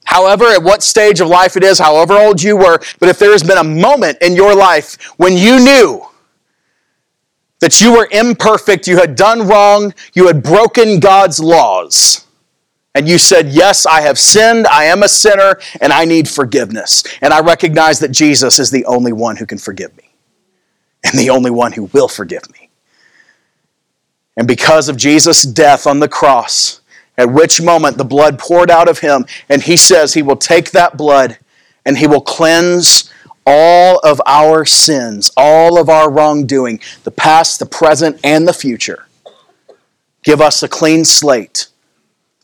however, 0.06 0.46
at 0.46 0.64
what 0.64 0.82
stage 0.82 1.20
of 1.20 1.28
life 1.28 1.58
it 1.58 1.64
is, 1.66 1.78
however 1.78 2.14
old 2.14 2.42
you 2.42 2.56
were, 2.56 2.80
but 3.02 3.10
if 3.10 3.20
there 3.20 3.34
has 3.34 3.44
been 3.44 3.58
a 3.58 3.66
moment 3.66 4.18
in 4.22 4.34
your 4.34 4.56
life 4.56 4.96
when 5.18 5.34
you 5.34 5.60
knew 5.60 6.06
that 7.60 7.82
you 7.82 7.92
were 7.92 8.08
imperfect, 8.14 8.88
you 8.88 8.96
had 8.96 9.18
done 9.18 9.46
wrong, 9.46 9.94
you 10.14 10.28
had 10.28 10.42
broken 10.42 11.02
God's 11.02 11.42
laws 11.42 12.28
and 12.96 13.08
you 13.08 13.18
said, 13.18 13.50
Yes, 13.50 13.86
I 13.86 14.02
have 14.02 14.18
sinned, 14.18 14.68
I 14.68 14.86
am 14.86 15.04
a 15.04 15.10
sinner, 15.10 15.60
and 15.82 15.94
I 15.94 16.06
need 16.06 16.28
forgiveness. 16.28 17.04
And 17.22 17.34
I 17.34 17.42
recognize 17.42 18.00
that 18.00 18.12
Jesus 18.12 18.60
is 18.60 18.72
the 18.72 18.86
only 18.86 19.14
one 19.14 19.38
who 19.38 19.46
can 19.46 19.58
forgive 19.58 19.96
me, 19.98 20.10
and 21.04 21.18
the 21.18 21.30
only 21.30 21.52
one 21.52 21.74
who 21.74 21.86
will 21.86 22.08
forgive 22.08 22.50
me. 22.52 22.70
And 24.36 24.48
because 24.48 24.88
of 24.90 24.98
Jesus' 24.98 25.44
death 25.44 25.86
on 25.86 26.00
the 26.00 26.08
cross, 26.08 26.82
at 27.18 27.30
which 27.30 27.62
moment 27.62 27.98
the 27.98 28.06
blood 28.06 28.40
poured 28.40 28.72
out 28.72 28.88
of 28.88 29.00
him, 29.00 29.26
and 29.50 29.62
he 29.62 29.76
says 29.76 30.14
he 30.14 30.22
will 30.22 30.38
take 30.38 30.72
that 30.72 30.96
blood 30.96 31.38
and 31.86 31.98
he 31.98 32.08
will 32.08 32.22
cleanse 32.22 33.12
all 33.46 34.00
of 34.00 34.22
our 34.26 34.64
sins, 34.64 35.32
all 35.36 35.80
of 35.80 35.90
our 35.90 36.10
wrongdoing, 36.10 36.80
the 37.04 37.12
past, 37.12 37.60
the 37.60 37.66
present, 37.66 38.20
and 38.24 38.48
the 38.48 38.54
future. 38.54 39.08
Give 40.24 40.40
us 40.40 40.62
a 40.62 40.68
clean 40.68 41.04
slate 41.04 41.68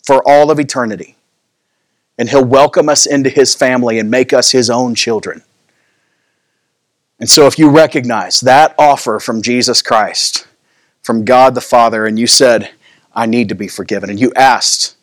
for 0.05 0.21
all 0.27 0.51
of 0.51 0.59
eternity. 0.59 1.15
And 2.17 2.29
He'll 2.29 2.45
welcome 2.45 2.87
us 2.89 3.05
into 3.05 3.29
His 3.29 3.55
family 3.55 3.99
and 3.99 4.09
make 4.09 4.31
us 4.33 4.51
His 4.51 4.69
own 4.69 4.95
children. 4.95 5.43
And 7.19 7.29
so, 7.29 7.47
if 7.47 7.57
you 7.57 7.69
recognize 7.69 8.41
that 8.41 8.75
offer 8.77 9.19
from 9.19 9.41
Jesus 9.41 9.81
Christ, 9.81 10.47
from 11.01 11.25
God 11.25 11.55
the 11.55 11.61
Father, 11.61 12.05
and 12.05 12.19
you 12.19 12.27
said, 12.27 12.71
I 13.13 13.25
need 13.25 13.49
to 13.49 13.55
be 13.55 13.67
forgiven, 13.67 14.09
and 14.09 14.19
you 14.19 14.33
asked 14.35 14.95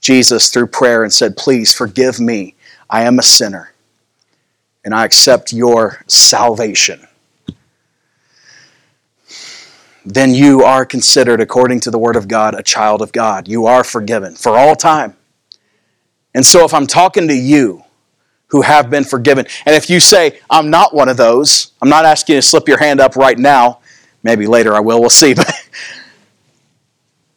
Jesus 0.00 0.50
through 0.50 0.66
prayer 0.66 1.02
and 1.02 1.12
said, 1.12 1.36
Please 1.36 1.74
forgive 1.74 2.20
me, 2.20 2.54
I 2.90 3.02
am 3.02 3.18
a 3.18 3.22
sinner, 3.22 3.72
and 4.84 4.94
I 4.94 5.04
accept 5.04 5.52
your 5.52 6.02
salvation 6.06 7.06
then 10.04 10.34
you 10.34 10.62
are 10.62 10.84
considered, 10.84 11.40
according 11.40 11.80
to 11.80 11.90
the 11.90 11.98
Word 11.98 12.16
of 12.16 12.28
God, 12.28 12.54
a 12.54 12.62
child 12.62 13.00
of 13.00 13.12
God. 13.12 13.48
You 13.48 13.66
are 13.66 13.82
forgiven 13.82 14.34
for 14.34 14.56
all 14.56 14.76
time. 14.76 15.16
And 16.34 16.44
so, 16.44 16.64
if 16.64 16.74
I'm 16.74 16.86
talking 16.86 17.28
to 17.28 17.34
you 17.34 17.84
who 18.48 18.62
have 18.62 18.90
been 18.90 19.04
forgiven, 19.04 19.46
and 19.64 19.74
if 19.74 19.88
you 19.88 20.00
say, 20.00 20.40
I'm 20.50 20.68
not 20.68 20.94
one 20.94 21.08
of 21.08 21.16
those, 21.16 21.72
I'm 21.80 21.88
not 21.88 22.04
asking 22.04 22.34
you 22.34 22.42
to 22.42 22.46
slip 22.46 22.68
your 22.68 22.78
hand 22.78 23.00
up 23.00 23.16
right 23.16 23.38
now. 23.38 23.80
Maybe 24.22 24.46
later 24.46 24.74
I 24.74 24.80
will, 24.80 25.00
we'll 25.00 25.10
see. 25.10 25.34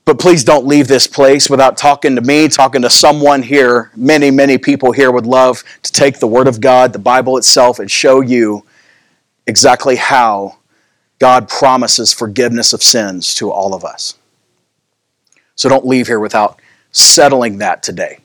But, 0.07 0.15
but 0.15 0.19
please 0.19 0.45
don't 0.45 0.65
leave 0.65 0.87
this 0.87 1.05
place 1.05 1.49
without 1.49 1.75
talking 1.75 2.15
to 2.15 2.21
me, 2.21 2.47
talking 2.47 2.81
to 2.83 2.89
someone 2.89 3.43
here. 3.43 3.91
Many, 3.93 4.31
many 4.31 4.57
people 4.57 4.93
here 4.93 5.11
would 5.11 5.25
love 5.25 5.65
to 5.83 5.91
take 5.91 6.19
the 6.19 6.27
Word 6.27 6.47
of 6.47 6.61
God, 6.61 6.93
the 6.93 6.99
Bible 6.99 7.35
itself, 7.35 7.79
and 7.79 7.91
show 7.91 8.21
you 8.21 8.63
exactly 9.47 9.97
how 9.97 10.59
God 11.19 11.49
promises 11.49 12.13
forgiveness 12.13 12.73
of 12.73 12.83
sins 12.83 13.33
to 13.35 13.51
all 13.51 13.73
of 13.73 13.83
us. 13.83 14.15
So 15.55 15.69
don't 15.69 15.85
leave 15.85 16.07
here 16.07 16.19
without 16.19 16.59
settling 16.91 17.57
that 17.57 17.81
today. 17.81 18.19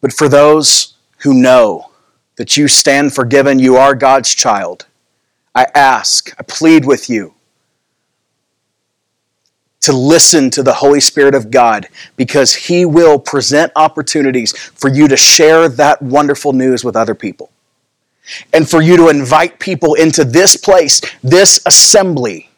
But 0.00 0.12
for 0.12 0.28
those 0.28 0.94
who 1.18 1.32
know 1.32 1.90
that 2.36 2.56
you 2.56 2.66
stand 2.66 3.14
forgiven, 3.14 3.58
you 3.58 3.76
are 3.76 3.94
God's 3.94 4.34
child, 4.34 4.86
I 5.54 5.66
ask, 5.74 6.34
I 6.38 6.42
plead 6.42 6.84
with 6.84 7.08
you 7.08 7.34
to 9.82 9.92
listen 9.92 10.50
to 10.50 10.62
the 10.62 10.72
Holy 10.72 10.98
Spirit 10.98 11.34
of 11.34 11.50
God 11.50 11.88
because 12.16 12.54
He 12.54 12.84
will 12.84 13.18
present 13.18 13.70
opportunities 13.76 14.56
for 14.56 14.88
you 14.88 15.06
to 15.06 15.16
share 15.16 15.68
that 15.68 16.02
wonderful 16.02 16.52
news 16.52 16.82
with 16.82 16.96
other 16.96 17.14
people 17.14 17.50
and 18.52 18.68
for 18.68 18.82
you 18.82 18.96
to 18.96 19.08
invite 19.08 19.58
people 19.58 19.94
into 19.94 20.24
this 20.24 20.56
place, 20.56 21.00
this 21.22 21.60
assembly, 21.66 22.50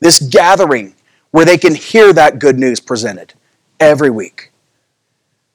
this 0.00 0.18
gathering 0.20 0.94
where 1.30 1.44
they 1.44 1.58
can 1.58 1.74
hear 1.74 2.12
that 2.12 2.38
good 2.38 2.58
news 2.58 2.80
presented 2.80 3.34
every 3.78 4.10
week, 4.10 4.50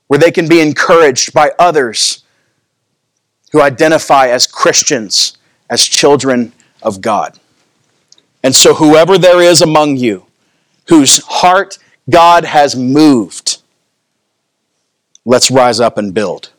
where 0.08 0.20
they 0.20 0.32
can 0.32 0.48
be 0.48 0.62
encouraged 0.62 1.34
by 1.34 1.52
others 1.58 2.24
who 3.52 3.62
identify 3.62 4.28
as 4.28 4.48
Christians, 4.48 5.38
as 5.70 5.84
children 5.84 6.54
of 6.82 7.02
God. 7.02 7.40
And 8.44 8.56
so, 8.56 8.74
whoever 8.74 9.18
there 9.18 9.42
is 9.42 9.62
among 9.62 9.98
you 9.98 10.26
whose 10.88 11.24
heart 11.26 11.78
God 12.10 12.44
has 12.44 12.76
moved, 12.76 13.62
let's 15.26 15.52
rise 15.52 15.80
up 15.80 15.98
and 15.98 16.14
build. 16.14 16.52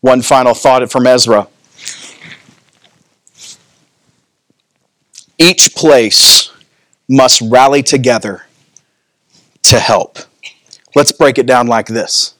One 0.00 0.22
final 0.22 0.54
thought 0.54 0.90
from 0.90 1.06
Ezra. 1.06 1.48
Each 5.38 5.74
place 5.74 6.50
must 7.08 7.40
rally 7.40 7.82
together 7.82 8.44
to 9.62 9.78
help. 9.78 10.18
Let's 10.94 11.12
break 11.12 11.38
it 11.38 11.46
down 11.46 11.66
like 11.66 11.86
this 11.86 12.34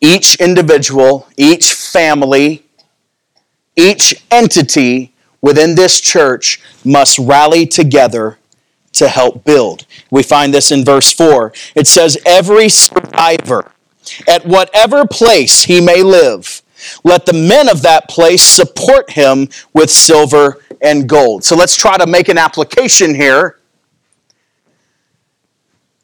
each 0.00 0.36
individual, 0.36 1.26
each 1.36 1.72
family, 1.72 2.64
each 3.74 4.24
entity 4.30 5.12
within 5.40 5.74
this 5.74 6.00
church 6.00 6.60
must 6.84 7.18
rally 7.18 7.66
together 7.66 8.38
to 8.92 9.08
help 9.08 9.44
build. 9.44 9.86
We 10.10 10.22
find 10.22 10.52
this 10.52 10.72
in 10.72 10.84
verse 10.84 11.12
4. 11.12 11.52
It 11.74 11.86
says, 11.86 12.18
Every 12.24 12.68
survivor, 12.68 13.72
at 14.26 14.46
whatever 14.46 15.06
place 15.06 15.64
he 15.64 15.80
may 15.80 16.02
live, 16.02 16.62
let 17.04 17.26
the 17.26 17.32
men 17.32 17.68
of 17.68 17.82
that 17.82 18.08
place 18.08 18.42
support 18.42 19.10
him 19.10 19.48
with 19.72 19.90
silver 19.90 20.62
and 20.82 21.08
gold. 21.08 21.44
So 21.44 21.56
let's 21.56 21.76
try 21.76 21.96
to 21.96 22.06
make 22.06 22.28
an 22.28 22.38
application 22.38 23.14
here. 23.14 23.60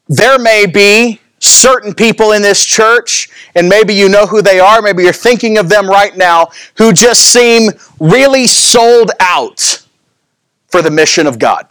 There 0.07 0.37
may 0.37 0.65
be 0.65 1.19
certain 1.39 1.93
people 1.93 2.31
in 2.31 2.41
this 2.41 2.65
church, 2.65 3.29
and 3.55 3.67
maybe 3.67 3.93
you 3.93 4.09
know 4.09 4.25
who 4.25 4.41
they 4.41 4.59
are, 4.59 4.81
maybe 4.81 5.03
you're 5.03 5.13
thinking 5.13 5.57
of 5.57 5.69
them 5.69 5.89
right 5.89 6.15
now, 6.15 6.49
who 6.77 6.93
just 6.93 7.21
seem 7.21 7.69
really 7.99 8.47
sold 8.47 9.11
out 9.19 9.85
for 10.67 10.81
the 10.81 10.91
mission 10.91 11.27
of 11.27 11.39
God 11.39 11.67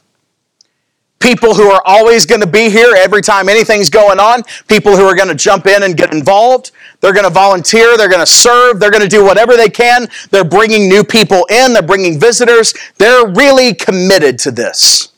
people 1.22 1.54
who 1.54 1.70
are 1.70 1.80
always 1.86 2.26
going 2.26 2.40
to 2.40 2.46
be 2.46 2.68
here 2.68 2.94
every 2.96 3.22
time 3.22 3.48
anything's 3.48 3.88
going 3.88 4.18
on, 4.18 4.42
people 4.66 4.96
who 4.96 5.04
are 5.04 5.14
going 5.14 5.28
to 5.28 5.34
jump 5.34 5.66
in 5.66 5.84
and 5.84 5.96
get 5.96 6.12
involved. 6.12 6.72
They're 7.00 7.12
going 7.12 7.24
to 7.24 7.30
volunteer, 7.30 7.96
they're 7.96 8.08
going 8.08 8.20
to 8.20 8.26
serve, 8.26 8.80
they're 8.80 8.90
going 8.90 9.02
to 9.02 9.08
do 9.08 9.24
whatever 9.24 9.56
they 9.56 9.68
can. 9.68 10.08
They're 10.30 10.44
bringing 10.44 10.88
new 10.88 11.04
people 11.04 11.46
in, 11.48 11.72
they're 11.72 11.82
bringing 11.82 12.18
visitors. 12.18 12.74
They're 12.98 13.26
really 13.26 13.72
committed 13.72 14.38
to 14.40 14.50
this. 14.50 15.12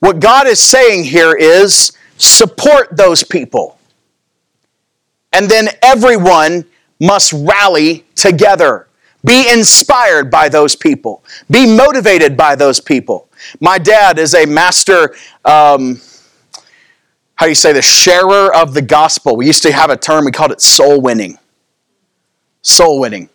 What 0.00 0.20
God 0.20 0.46
is 0.46 0.60
saying 0.60 1.04
here 1.04 1.34
is 1.34 1.92
support 2.18 2.96
those 2.96 3.24
people. 3.24 3.78
And 5.32 5.50
then 5.50 5.68
everyone 5.82 6.64
must 7.00 7.32
rally 7.32 8.04
together. 8.14 8.86
Be 9.24 9.50
inspired 9.52 10.30
by 10.30 10.48
those 10.48 10.76
people. 10.76 11.24
Be 11.50 11.66
motivated 11.76 12.36
by 12.36 12.54
those 12.54 12.80
people. 12.80 13.27
My 13.60 13.78
dad 13.78 14.18
is 14.18 14.34
a 14.34 14.46
master, 14.46 15.14
um, 15.44 16.00
how 17.34 17.46
do 17.46 17.48
you 17.48 17.54
say, 17.54 17.72
the 17.72 17.82
sharer 17.82 18.54
of 18.54 18.74
the 18.74 18.82
gospel. 18.82 19.36
We 19.36 19.46
used 19.46 19.62
to 19.62 19.72
have 19.72 19.90
a 19.90 19.96
term, 19.96 20.24
we 20.24 20.32
called 20.32 20.52
it 20.52 20.60
soul 20.60 21.00
winning. 21.00 21.38
Soul 22.62 23.00
winning. 23.00 23.28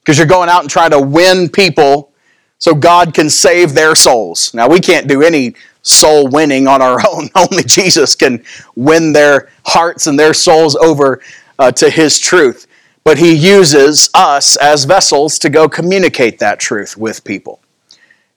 Because 0.00 0.18
you're 0.18 0.26
going 0.26 0.48
out 0.48 0.62
and 0.62 0.70
trying 0.70 0.90
to 0.90 1.00
win 1.00 1.48
people 1.48 2.12
so 2.58 2.74
God 2.74 3.12
can 3.14 3.28
save 3.28 3.74
their 3.74 3.94
souls. 3.94 4.54
Now, 4.54 4.68
we 4.68 4.80
can't 4.80 5.08
do 5.08 5.22
any 5.22 5.54
soul 5.82 6.28
winning 6.28 6.66
on 6.66 6.82
our 6.82 6.98
own. 7.08 7.28
Only 7.34 7.62
Jesus 7.64 8.14
can 8.14 8.44
win 8.74 9.12
their 9.12 9.50
hearts 9.64 10.06
and 10.06 10.18
their 10.18 10.34
souls 10.34 10.76
over 10.76 11.20
uh, 11.58 11.72
to 11.72 11.90
His 11.90 12.18
truth. 12.18 12.66
But 13.04 13.18
He 13.18 13.34
uses 13.34 14.10
us 14.14 14.56
as 14.56 14.84
vessels 14.84 15.38
to 15.40 15.50
go 15.50 15.68
communicate 15.68 16.38
that 16.38 16.58
truth 16.58 16.96
with 16.96 17.24
people. 17.24 17.60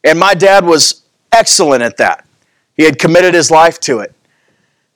And 0.04 0.20
my 0.20 0.34
dad 0.34 0.66
was 0.66 1.04
excellent 1.32 1.84
at 1.84 1.98
that. 1.98 2.26
He 2.76 2.84
had 2.84 2.98
committed 2.98 3.34
his 3.34 3.52
life 3.52 3.80
to 3.82 4.00
it. 4.00 4.14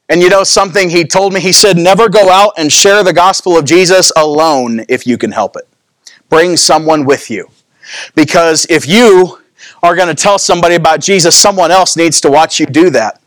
And 0.10 0.22
you 0.22 0.30
know 0.30 0.44
something 0.44 0.90
he 0.90 1.06
told 1.06 1.34
me? 1.34 1.40
He 1.40 1.54
said, 1.54 1.78
Never 1.78 2.10
go 2.10 2.30
out 2.30 2.54
and 2.58 2.72
share 2.72 3.04
the 3.04 3.14
gospel 3.14 3.58
of 3.58 3.66
Jesus 3.66 4.12
alone 4.16 4.86
if 4.90 5.08
you 5.08 5.18
can 5.18 5.32
help 5.32 5.56
it. 5.56 5.68
Bring 6.30 6.58
someone 6.58 7.06
with 7.06 7.30
you. 7.30 7.50
Because 8.16 8.66
if 8.70 8.88
you 8.88 9.40
are 9.82 9.96
going 9.96 10.08
to 10.08 10.16
tell 10.16 10.40
somebody 10.40 10.76
about 10.76 11.00
Jesus, 11.02 11.36
someone 11.36 11.72
else 11.72 11.96
needs 11.98 12.22
to 12.22 12.32
watch 12.32 12.60
you 12.60 12.66
do 12.66 12.90
that. 12.92 13.22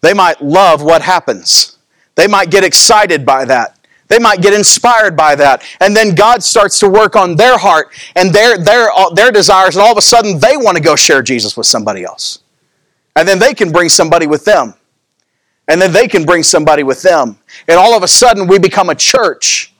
They 0.00 0.14
might 0.14 0.40
love 0.42 0.82
what 0.82 1.02
happens. 1.02 1.78
They 2.14 2.26
might 2.26 2.50
get 2.50 2.64
excited 2.64 3.24
by 3.24 3.44
that. 3.46 3.76
They 4.10 4.18
might 4.18 4.42
get 4.42 4.52
inspired 4.52 5.16
by 5.16 5.36
that. 5.36 5.62
And 5.80 5.96
then 5.96 6.16
God 6.16 6.42
starts 6.42 6.80
to 6.80 6.88
work 6.88 7.14
on 7.14 7.36
their 7.36 7.56
heart 7.56 7.92
and 8.16 8.34
their, 8.34 8.58
their, 8.58 8.90
uh, 8.90 9.10
their 9.10 9.30
desires, 9.30 9.76
and 9.76 9.82
all 9.82 9.92
of 9.92 9.98
a 9.98 10.02
sudden 10.02 10.40
they 10.40 10.56
want 10.56 10.76
to 10.76 10.82
go 10.82 10.96
share 10.96 11.22
Jesus 11.22 11.56
with 11.56 11.66
somebody 11.66 12.02
else. 12.02 12.40
And 13.14 13.26
then 13.26 13.38
they 13.38 13.54
can 13.54 13.70
bring 13.70 13.88
somebody 13.88 14.26
with 14.26 14.44
them. 14.44 14.74
And 15.68 15.80
then 15.80 15.92
they 15.92 16.08
can 16.08 16.24
bring 16.24 16.42
somebody 16.42 16.82
with 16.82 17.02
them. 17.02 17.38
And 17.68 17.78
all 17.78 17.96
of 17.96 18.02
a 18.02 18.08
sudden 18.08 18.48
we 18.48 18.58
become 18.58 18.90
a 18.90 18.96
church 18.96 19.72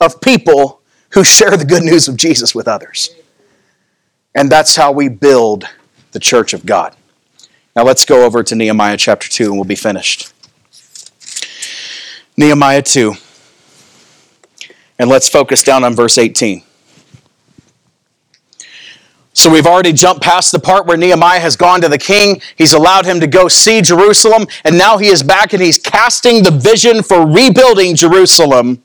of 0.00 0.20
people 0.20 0.80
who 1.10 1.24
share 1.24 1.56
the 1.56 1.64
good 1.64 1.82
news 1.82 2.06
of 2.06 2.16
Jesus 2.16 2.54
with 2.54 2.68
others. 2.68 3.10
And 4.34 4.50
that's 4.50 4.76
how 4.76 4.92
we 4.92 5.08
build 5.08 5.64
the 6.12 6.20
church 6.20 6.54
of 6.54 6.64
God. 6.64 6.94
Now 7.74 7.82
let's 7.82 8.04
go 8.04 8.24
over 8.24 8.44
to 8.44 8.54
Nehemiah 8.54 8.96
chapter 8.96 9.28
2 9.28 9.46
and 9.46 9.54
we'll 9.54 9.64
be 9.64 9.74
finished. 9.74 10.32
Nehemiah 12.36 12.82
2. 12.82 13.14
And 15.02 15.10
let's 15.10 15.28
focus 15.28 15.64
down 15.64 15.82
on 15.82 15.96
verse 15.96 16.16
18. 16.16 16.62
So 19.32 19.50
we've 19.50 19.66
already 19.66 19.92
jumped 19.92 20.22
past 20.22 20.52
the 20.52 20.60
part 20.60 20.86
where 20.86 20.96
Nehemiah 20.96 21.40
has 21.40 21.56
gone 21.56 21.80
to 21.80 21.88
the 21.88 21.98
king. 21.98 22.40
He's 22.54 22.72
allowed 22.72 23.04
him 23.04 23.18
to 23.18 23.26
go 23.26 23.48
see 23.48 23.82
Jerusalem. 23.82 24.46
And 24.62 24.78
now 24.78 24.98
he 24.98 25.08
is 25.08 25.24
back 25.24 25.54
and 25.54 25.60
he's 25.60 25.76
casting 25.76 26.44
the 26.44 26.52
vision 26.52 27.02
for 27.02 27.26
rebuilding 27.26 27.96
Jerusalem 27.96 28.80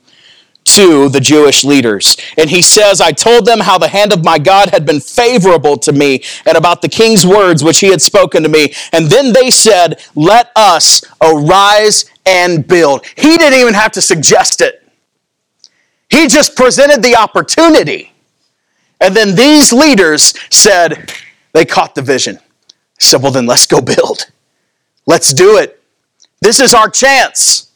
to 0.64 1.08
the 1.08 1.20
Jewish 1.20 1.62
leaders. 1.62 2.16
And 2.36 2.50
he 2.50 2.62
says, 2.62 3.00
I 3.00 3.12
told 3.12 3.46
them 3.46 3.60
how 3.60 3.78
the 3.78 3.86
hand 3.86 4.12
of 4.12 4.24
my 4.24 4.40
God 4.40 4.70
had 4.70 4.84
been 4.84 4.98
favorable 4.98 5.76
to 5.76 5.92
me 5.92 6.24
and 6.44 6.56
about 6.56 6.82
the 6.82 6.88
king's 6.88 7.24
words 7.24 7.62
which 7.62 7.78
he 7.78 7.90
had 7.90 8.02
spoken 8.02 8.42
to 8.42 8.48
me. 8.48 8.74
And 8.92 9.06
then 9.06 9.32
they 9.32 9.50
said, 9.50 10.04
Let 10.16 10.50
us 10.56 11.00
arise 11.22 12.06
and 12.26 12.66
build. 12.66 13.06
He 13.14 13.36
didn't 13.36 13.60
even 13.60 13.74
have 13.74 13.92
to 13.92 14.02
suggest 14.02 14.60
it, 14.60 14.82
he 16.10 16.26
just 16.26 16.56
presented 16.56 17.02
the 17.02 17.16
opportunity. 17.16 18.12
And 19.00 19.14
then 19.14 19.34
these 19.34 19.72
leaders 19.72 20.34
said, 20.50 21.12
They 21.52 21.64
caught 21.64 21.94
the 21.94 22.02
vision. 22.02 22.38
said, 22.98 23.22
Well, 23.22 23.32
then 23.32 23.46
let's 23.46 23.66
go 23.66 23.80
build. 23.80 24.30
Let's 25.06 25.32
do 25.32 25.58
it. 25.58 25.82
This 26.40 26.60
is 26.60 26.74
our 26.74 26.88
chance. 26.88 27.70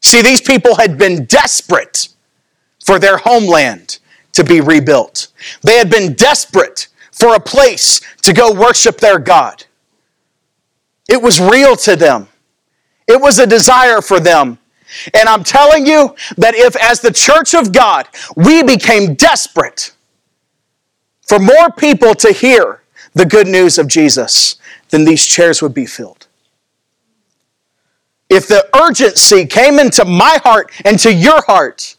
See, 0.00 0.22
these 0.22 0.40
people 0.40 0.76
had 0.76 0.98
been 0.98 1.24
desperate 1.24 2.08
for 2.84 2.98
their 2.98 3.16
homeland 3.16 3.98
to 4.32 4.44
be 4.44 4.60
rebuilt. 4.60 5.28
They 5.62 5.78
had 5.78 5.90
been 5.90 6.12
desperate 6.12 6.88
for 7.10 7.34
a 7.34 7.40
place 7.40 8.00
to 8.22 8.32
go 8.32 8.52
worship 8.52 8.98
their 8.98 9.18
God. 9.18 9.64
It 11.08 11.22
was 11.22 11.40
real 11.40 11.76
to 11.76 11.96
them, 11.96 12.28
it 13.06 13.20
was 13.20 13.38
a 13.38 13.46
desire 13.46 14.00
for 14.00 14.20
them. 14.20 14.58
And 15.12 15.28
I'm 15.28 15.44
telling 15.44 15.86
you 15.86 16.14
that 16.36 16.54
if, 16.54 16.76
as 16.76 17.00
the 17.00 17.12
church 17.12 17.54
of 17.54 17.72
God, 17.72 18.08
we 18.36 18.62
became 18.62 19.14
desperate 19.14 19.92
for 21.22 21.38
more 21.38 21.70
people 21.70 22.14
to 22.16 22.32
hear 22.32 22.82
the 23.14 23.24
good 23.24 23.46
news 23.46 23.78
of 23.78 23.88
Jesus, 23.88 24.56
then 24.90 25.04
these 25.04 25.26
chairs 25.26 25.62
would 25.62 25.74
be 25.74 25.86
filled. 25.86 26.26
If 28.28 28.48
the 28.48 28.68
urgency 28.76 29.46
came 29.46 29.78
into 29.78 30.04
my 30.04 30.38
heart 30.42 30.70
and 30.84 30.98
to 31.00 31.12
your 31.12 31.42
heart, 31.42 31.96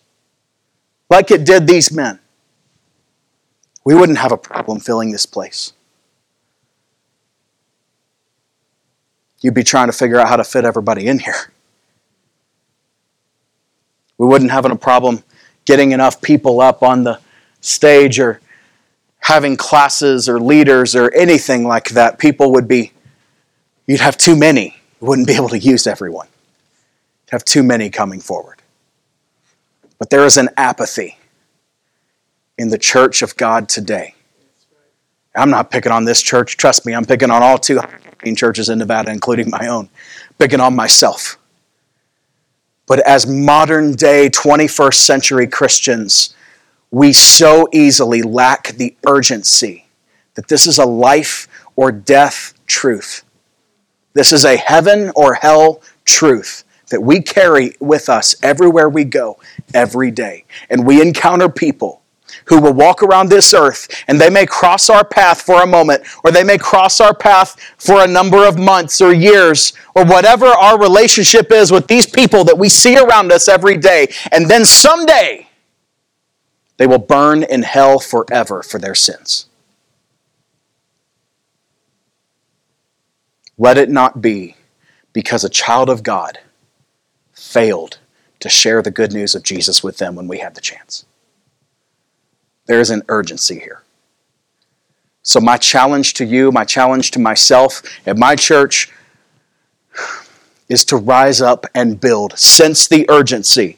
like 1.10 1.32
it 1.32 1.46
did 1.46 1.68
these 1.68 1.92
men, 1.92 2.20
we 3.84 3.94
wouldn't 3.94 4.18
have 4.18 4.32
a 4.32 4.38
problem 4.38 4.80
filling 4.80 5.12
this 5.12 5.26
place. 5.26 5.74
You'd 9.42 9.54
be 9.54 9.64
trying 9.64 9.88
to 9.88 9.94
figure 9.94 10.20
out 10.20 10.28
how 10.28 10.38
to 10.38 10.44
fit 10.44 10.66
everybody 10.66 11.08
in 11.08 11.20
here. 11.20 11.52
We 14.18 14.28
wouldn't 14.28 14.52
have 14.52 14.66
a 14.66 14.76
problem 14.76 15.24
getting 15.66 15.92
enough 15.92 16.22
people 16.22 16.62
up 16.62 16.84
on 16.84 17.04
the 17.04 17.20
stage 17.62 18.20
or 18.20 18.40
having 19.20 19.58
classes 19.58 20.30
or 20.30 20.40
leaders 20.40 20.96
or 20.96 21.12
anything 21.14 21.68
like 21.68 21.90
that. 21.90 22.20
People 22.20 22.52
would 22.52 22.68
be, 22.68 22.92
you'd 23.88 24.00
have 24.00 24.18
too 24.18 24.36
many. 24.36 24.76
You 25.02 25.08
wouldn't 25.08 25.28
be 25.28 25.34
able 25.34 25.50
to 25.50 25.60
use 25.60 25.88
everyone. 25.88 26.28
You'd 27.26 27.32
have 27.32 27.46
too 27.46 27.64
many 27.64 27.90
coming 27.90 28.20
forward. 28.20 28.62
But 29.98 30.10
there 30.10 30.26
is 30.26 30.38
an 30.38 30.50
apathy 30.58 31.18
in 32.58 32.70
the 32.70 32.78
church 32.78 33.22
of 33.22 33.36
God 33.36 33.68
today. 33.68 34.16
I'm 35.36 35.50
not 35.50 35.70
picking 35.72 35.92
on 35.92 36.06
this 36.06 36.22
church. 36.22 36.56
Trust 36.56 36.86
me, 36.86 36.94
I'm 36.94 37.06
picking 37.06 37.30
on 37.30 37.44
all 37.44 37.58
200 37.58 38.36
churches 38.38 38.70
in 38.70 38.80
Nevada, 38.80 39.12
including 39.12 39.50
my 39.50 39.68
own, 39.68 39.90
picking 40.38 40.60
on 40.60 40.76
myself. 40.76 41.38
But 42.88 43.00
as 43.00 43.26
modern 43.26 43.94
day 43.94 44.30
21st 44.30 44.94
century 44.94 45.48
Christians, 45.48 46.36
we 46.92 47.14
so 47.14 47.68
easily 47.74 48.22
lack 48.22 48.70
the 48.70 48.96
urgency 49.08 49.88
that 50.36 50.48
this 50.48 50.68
is 50.68 50.78
a 50.78 50.86
life 50.86 51.48
or 51.76 51.92
death 51.92 52.54
truth. 52.68 53.24
This 54.14 54.32
is 54.32 54.46
a 54.46 54.58
heaven 54.58 55.12
or 55.16 55.34
hell 55.34 55.82
truth 56.06 56.64
that 56.90 57.02
we 57.02 57.22
carry 57.22 57.74
with 57.80 58.08
us 58.08 58.36
everywhere 58.44 58.88
we 58.88 59.04
go, 59.04 59.40
every 59.74 60.12
day. 60.12 60.46
And 60.70 60.86
we 60.86 61.02
encounter 61.02 61.50
people 61.50 62.02
who 62.46 62.60
will 62.60 62.74
walk 62.74 63.04
around 63.04 63.30
this 63.30 63.54
earth 63.54 63.88
and 64.08 64.20
they 64.20 64.30
may 64.30 64.46
cross 64.46 64.90
our 64.90 65.04
path 65.04 65.42
for 65.42 65.64
a 65.64 65.68
moment 65.68 66.04
or 66.24 66.32
they 66.32 66.44
may 66.44 66.58
cross 66.58 67.00
our 67.00 67.14
path 67.14 67.60
for 67.78 68.04
a 68.04 68.08
number 68.08 68.48
of 68.48 68.58
months 68.58 69.02
or 69.02 69.14
years 69.14 69.74
or 69.96 70.06
whatever 70.06 70.46
our 70.46 70.80
relationship 70.80 71.52
is 71.52 71.72
with 71.72 71.88
these 71.88 72.08
people 72.08 72.44
that 72.44 72.58
we 72.58 72.70
see 72.70 72.98
around 72.98 73.32
us 73.32 73.48
every 73.48 73.78
day. 73.78 74.08
And 74.32 74.50
then 74.50 74.66
someday 74.66 75.48
they 76.78 76.88
will 76.88 77.00
burn 77.00 77.44
in 77.44 77.64
hell 77.64 78.00
forever 78.00 78.62
for 78.62 78.80
their 78.80 78.96
sins. 78.96 79.48
Let 83.58 83.78
it 83.78 83.90
not 83.90 84.22
be 84.22 84.58
because 85.14 85.46
a 85.46 85.50
child 85.50 85.90
of 85.90 86.04
God 86.04 86.40
failed 87.34 88.00
to 88.42 88.50
share 88.50 88.82
the 88.82 88.92
good 88.92 89.14
news 89.14 89.34
of 89.34 89.44
Jesus 89.44 89.82
with 89.82 89.98
them 89.98 90.16
when 90.16 90.28
we 90.28 90.40
had 90.40 90.56
the 90.56 90.62
chance. 90.62 91.06
There 92.66 92.80
is 92.80 92.90
an 92.90 93.04
urgency 93.10 93.60
here. 93.60 93.84
So, 95.24 95.40
my 95.40 95.58
challenge 95.58 96.14
to 96.16 96.26
you, 96.26 96.52
my 96.52 96.66
challenge 96.66 97.12
to 97.12 97.20
myself 97.20 97.82
at 98.06 98.18
my 98.18 98.36
church 98.36 98.92
is 100.70 100.86
to 100.86 100.98
rise 100.98 101.42
up 101.42 101.66
and 101.74 102.00
build. 102.00 102.38
Sense 102.38 102.88
the 102.88 103.10
urgency, 103.10 103.78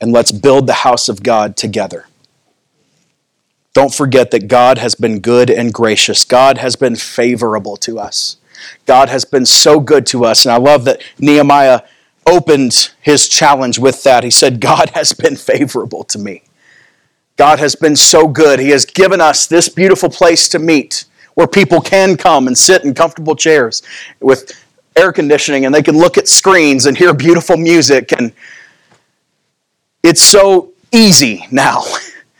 and 0.00 0.12
let's 0.12 0.32
build 0.32 0.66
the 0.66 0.74
house 0.74 1.08
of 1.08 1.22
God 1.22 1.56
together. 1.56 2.06
Don't 3.74 3.94
forget 3.94 4.30
that 4.32 4.48
God 4.48 4.78
has 4.78 4.94
been 4.94 5.20
good 5.20 5.50
and 5.50 5.72
gracious. 5.72 6.24
God 6.24 6.58
has 6.58 6.74
been 6.74 6.96
favorable 6.96 7.76
to 7.78 7.98
us. 7.98 8.36
God 8.86 9.08
has 9.08 9.24
been 9.24 9.46
so 9.46 9.78
good 9.78 10.04
to 10.06 10.24
us. 10.24 10.44
And 10.44 10.52
I 10.52 10.56
love 10.56 10.84
that 10.86 11.00
Nehemiah 11.18 11.82
opened 12.26 12.90
his 13.00 13.28
challenge 13.28 13.78
with 13.78 14.02
that. 14.02 14.24
He 14.24 14.30
said, 14.30 14.60
God 14.60 14.90
has 14.90 15.12
been 15.12 15.36
favorable 15.36 16.04
to 16.04 16.18
me. 16.18 16.42
God 17.38 17.60
has 17.60 17.76
been 17.76 17.94
so 17.94 18.26
good. 18.26 18.58
He 18.58 18.70
has 18.70 18.84
given 18.84 19.20
us 19.20 19.46
this 19.46 19.68
beautiful 19.68 20.10
place 20.10 20.48
to 20.50 20.58
meet 20.58 21.04
where 21.34 21.46
people 21.46 21.80
can 21.80 22.16
come 22.16 22.48
and 22.48 22.58
sit 22.58 22.84
in 22.84 22.92
comfortable 22.94 23.36
chairs 23.36 23.80
with 24.18 24.52
air 24.96 25.12
conditioning 25.12 25.64
and 25.64 25.72
they 25.72 25.82
can 25.82 25.96
look 25.96 26.18
at 26.18 26.26
screens 26.26 26.86
and 26.86 26.98
hear 26.98 27.14
beautiful 27.14 27.56
music. 27.56 28.10
And 28.10 28.32
it's 30.02 30.20
so 30.20 30.72
easy 30.90 31.46
now. 31.52 31.84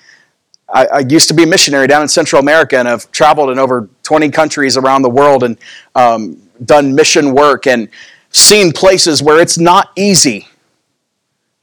I, 0.68 0.86
I, 0.86 0.98
used 1.08 1.28
to 1.28 1.34
be 1.34 1.44
a 1.44 1.46
missionary 1.46 1.86
down 1.86 2.02
in 2.02 2.08
Central 2.08 2.40
America 2.40 2.76
and 2.76 2.88
I've 2.88 3.10
traveled 3.12 3.50
in 3.50 3.58
over 3.58 3.88
20 4.02 4.30
countries 4.30 4.76
around 4.76 5.02
the 5.02 5.10
world 5.10 5.44
and 5.44 5.56
um, 5.94 6.42
done 6.64 6.94
mission 6.94 7.34
work 7.34 7.68
and 7.68 7.88
seen 8.30 8.72
places 8.72 9.22
where 9.22 9.40
it's 9.40 9.58
not 9.58 9.92
easy. 9.96 10.48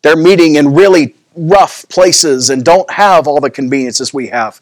They're 0.03 0.15
meeting 0.15 0.55
in 0.55 0.73
really 0.73 1.15
rough 1.35 1.87
places 1.89 2.49
and 2.49 2.63
don't 2.63 2.89
have 2.91 3.27
all 3.27 3.39
the 3.39 3.49
conveniences 3.49 4.13
we 4.13 4.27
have. 4.27 4.61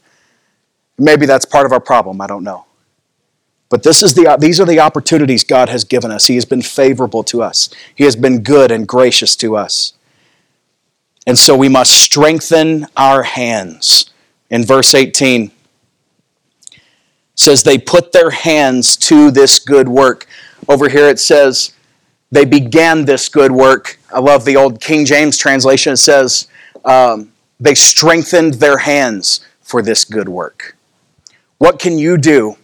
Maybe 0.97 1.25
that's 1.25 1.45
part 1.45 1.65
of 1.65 1.71
our 1.71 1.79
problem, 1.79 2.21
I 2.21 2.27
don't 2.27 2.43
know. 2.43 2.65
But 3.69 3.83
this 3.83 4.03
is 4.03 4.13
the, 4.13 4.37
these 4.39 4.59
are 4.59 4.65
the 4.65 4.79
opportunities 4.79 5.43
God 5.43 5.69
has 5.69 5.83
given 5.83 6.11
us. 6.11 6.25
He 6.25 6.35
has 6.35 6.45
been 6.45 6.61
favorable 6.61 7.23
to 7.25 7.41
us, 7.41 7.69
He 7.95 8.03
has 8.03 8.15
been 8.15 8.43
good 8.43 8.71
and 8.71 8.87
gracious 8.87 9.35
to 9.37 9.55
us. 9.55 9.93
And 11.25 11.37
so 11.37 11.55
we 11.55 11.69
must 11.69 11.91
strengthen 11.91 12.85
our 12.97 13.23
hands. 13.23 14.11
In 14.49 14.63
verse 14.63 14.93
18, 14.93 15.51
says 17.35 17.63
they 17.63 17.77
put 17.77 18.11
their 18.11 18.29
hands 18.29 18.95
to 18.97 19.31
this 19.31 19.59
good 19.59 19.87
work. 19.87 20.27
Over 20.67 20.89
here 20.89 21.07
it 21.07 21.19
says 21.19 21.73
they 22.31 22.45
began 22.45 23.05
this 23.05 23.29
good 23.29 23.51
work. 23.51 23.99
I 24.13 24.19
love 24.19 24.45
the 24.45 24.55
old 24.55 24.79
King 24.79 25.05
James 25.05 25.37
translation. 25.37 25.93
It 25.93 25.97
says 25.97 26.47
um, 26.85 27.31
they 27.59 27.75
strengthened 27.75 28.55
their 28.55 28.77
hands 28.77 29.45
for 29.61 29.81
this 29.81 30.03
good 30.03 30.29
work. 30.29 30.75
What 31.57 31.79
can 31.79 31.97
you 31.97 32.17
do 32.17 32.57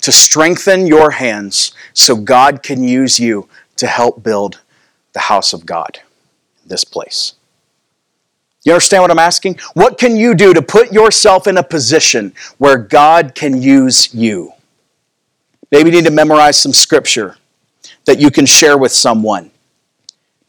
to 0.00 0.12
strengthen 0.12 0.86
your 0.86 1.10
hands 1.10 1.72
so 1.92 2.16
God 2.16 2.62
can 2.62 2.82
use 2.82 3.18
you 3.18 3.48
to 3.76 3.86
help 3.86 4.22
build 4.22 4.60
the 5.12 5.20
house 5.20 5.52
of 5.52 5.66
God, 5.66 6.00
this 6.66 6.84
place. 6.84 7.34
You 8.62 8.72
understand 8.72 9.02
what 9.02 9.10
I'm 9.10 9.18
asking? 9.18 9.58
What 9.74 9.98
can 9.98 10.16
you 10.16 10.34
do 10.34 10.52
to 10.52 10.62
put 10.62 10.92
yourself 10.92 11.46
in 11.46 11.56
a 11.56 11.62
position 11.62 12.34
where 12.58 12.76
God 12.76 13.34
can 13.34 13.60
use 13.60 14.14
you? 14.14 14.52
Maybe 15.72 15.90
you 15.90 15.96
need 15.96 16.04
to 16.04 16.10
memorize 16.10 16.60
some 16.60 16.72
scripture 16.72 17.36
that 18.04 18.20
you 18.20 18.30
can 18.30 18.44
share 18.44 18.76
with 18.76 18.92
someone. 18.92 19.50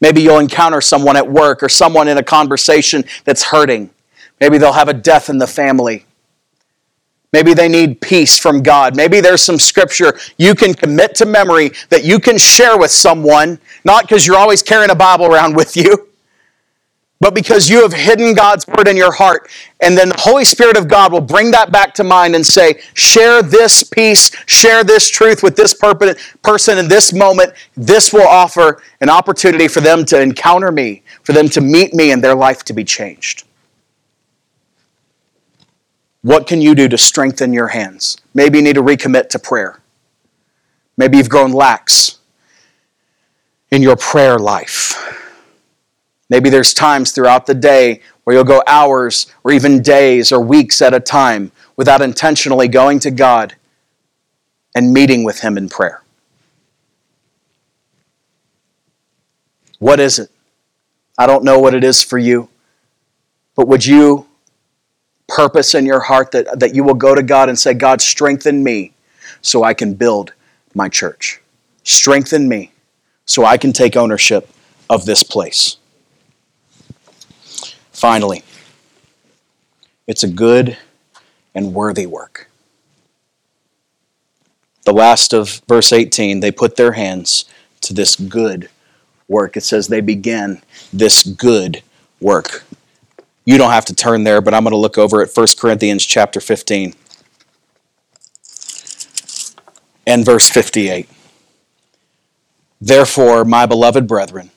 Maybe 0.02 0.20
you'll 0.20 0.40
encounter 0.40 0.80
someone 0.80 1.16
at 1.16 1.30
work 1.30 1.62
or 1.62 1.68
someone 1.70 2.08
in 2.08 2.18
a 2.18 2.24
conversation 2.24 3.04
that's 3.24 3.44
hurting. 3.44 3.88
Maybe 4.40 4.58
they'll 4.58 4.72
have 4.72 4.88
a 4.88 4.92
death 4.92 5.30
in 5.30 5.38
the 5.38 5.46
family. 5.46 6.04
Maybe 7.32 7.54
they 7.54 7.68
need 7.68 8.00
peace 8.00 8.36
from 8.36 8.62
God. 8.62 8.94
Maybe 8.94 9.20
there's 9.20 9.40
some 9.40 9.58
scripture 9.58 10.18
you 10.36 10.54
can 10.54 10.74
commit 10.74 11.14
to 11.14 11.24
memory 11.24 11.70
that 11.88 12.04
you 12.04 12.18
can 12.18 12.36
share 12.36 12.76
with 12.76 12.90
someone, 12.90 13.58
not 13.84 14.02
because 14.02 14.26
you're 14.26 14.36
always 14.36 14.62
carrying 14.62 14.90
a 14.90 14.94
Bible 14.94 15.26
around 15.26 15.56
with 15.56 15.76
you, 15.76 16.08
but 17.22 17.34
because 17.36 17.70
you 17.70 17.82
have 17.82 17.92
hidden 17.92 18.34
God's 18.34 18.66
word 18.66 18.88
in 18.88 18.96
your 18.96 19.12
heart. 19.12 19.48
And 19.78 19.96
then 19.96 20.08
the 20.08 20.18
Holy 20.18 20.44
Spirit 20.44 20.76
of 20.76 20.88
God 20.88 21.12
will 21.12 21.20
bring 21.20 21.52
that 21.52 21.70
back 21.70 21.94
to 21.94 22.02
mind 22.02 22.34
and 22.34 22.44
say, 22.44 22.80
share 22.94 23.44
this 23.44 23.84
peace, 23.84 24.32
share 24.46 24.82
this 24.82 25.08
truth 25.08 25.40
with 25.40 25.54
this 25.54 25.72
person 25.72 26.78
in 26.78 26.88
this 26.88 27.12
moment. 27.12 27.52
This 27.76 28.12
will 28.12 28.26
offer 28.26 28.82
an 29.00 29.08
opportunity 29.08 29.68
for 29.68 29.80
them 29.80 30.04
to 30.06 30.20
encounter 30.20 30.72
me, 30.72 31.04
for 31.22 31.32
them 31.32 31.48
to 31.50 31.60
meet 31.60 31.94
me, 31.94 32.10
and 32.10 32.24
their 32.24 32.34
life 32.34 32.64
to 32.64 32.72
be 32.72 32.82
changed. 32.82 33.44
What 36.22 36.48
can 36.48 36.60
you 36.60 36.74
do 36.74 36.88
to 36.88 36.98
strengthen 36.98 37.52
your 37.52 37.68
hands? 37.68 38.16
Maybe 38.34 38.58
you 38.58 38.64
need 38.64 38.74
to 38.74 38.82
recommit 38.82 39.28
to 39.28 39.38
prayer. 39.38 39.80
Maybe 40.96 41.18
you've 41.18 41.28
grown 41.28 41.52
lax 41.52 42.18
in 43.70 43.80
your 43.80 43.94
prayer 43.94 44.40
life. 44.40 45.20
Maybe 46.32 46.48
there's 46.48 46.72
times 46.72 47.12
throughout 47.12 47.44
the 47.44 47.52
day 47.52 48.00
where 48.24 48.34
you'll 48.34 48.44
go 48.44 48.62
hours 48.66 49.26
or 49.44 49.52
even 49.52 49.82
days 49.82 50.32
or 50.32 50.40
weeks 50.40 50.80
at 50.80 50.94
a 50.94 50.98
time 50.98 51.52
without 51.76 52.00
intentionally 52.00 52.68
going 52.68 53.00
to 53.00 53.10
God 53.10 53.54
and 54.74 54.94
meeting 54.94 55.24
with 55.24 55.40
Him 55.40 55.58
in 55.58 55.68
prayer. 55.68 56.02
What 59.78 60.00
is 60.00 60.18
it? 60.18 60.30
I 61.18 61.26
don't 61.26 61.44
know 61.44 61.58
what 61.58 61.74
it 61.74 61.84
is 61.84 62.02
for 62.02 62.16
you, 62.16 62.48
but 63.54 63.68
would 63.68 63.84
you 63.84 64.26
purpose 65.28 65.74
in 65.74 65.84
your 65.84 66.00
heart 66.00 66.30
that, 66.30 66.60
that 66.60 66.74
you 66.74 66.82
will 66.82 66.94
go 66.94 67.14
to 67.14 67.22
God 67.22 67.50
and 67.50 67.58
say, 67.58 67.74
God, 67.74 68.00
strengthen 68.00 68.64
me 68.64 68.94
so 69.42 69.64
I 69.64 69.74
can 69.74 69.92
build 69.92 70.32
my 70.74 70.88
church? 70.88 71.42
Strengthen 71.84 72.48
me 72.48 72.72
so 73.26 73.44
I 73.44 73.58
can 73.58 73.74
take 73.74 73.98
ownership 73.98 74.48
of 74.88 75.04
this 75.04 75.22
place. 75.22 75.76
Finally, 78.02 78.42
it's 80.08 80.24
a 80.24 80.28
good 80.28 80.76
and 81.54 81.72
worthy 81.72 82.04
work. 82.04 82.50
The 84.84 84.92
last 84.92 85.32
of 85.32 85.62
verse 85.68 85.92
18, 85.92 86.40
they 86.40 86.50
put 86.50 86.74
their 86.74 86.94
hands 86.94 87.44
to 87.82 87.94
this 87.94 88.16
good 88.16 88.68
work. 89.28 89.56
It 89.56 89.60
says 89.60 89.86
they 89.86 90.00
began 90.00 90.62
this 90.92 91.22
good 91.22 91.84
work. 92.20 92.64
You 93.44 93.56
don't 93.56 93.70
have 93.70 93.84
to 93.84 93.94
turn 93.94 94.24
there, 94.24 94.40
but 94.40 94.52
I'm 94.52 94.64
going 94.64 94.72
to 94.72 94.78
look 94.78 94.98
over 94.98 95.22
at 95.22 95.30
1 95.32 95.46
Corinthians 95.56 96.04
chapter 96.04 96.40
15 96.40 96.94
and 100.08 100.24
verse 100.24 100.50
58. 100.50 101.08
Therefore, 102.80 103.44
my 103.44 103.64
beloved 103.64 104.08
brethren, 104.08 104.50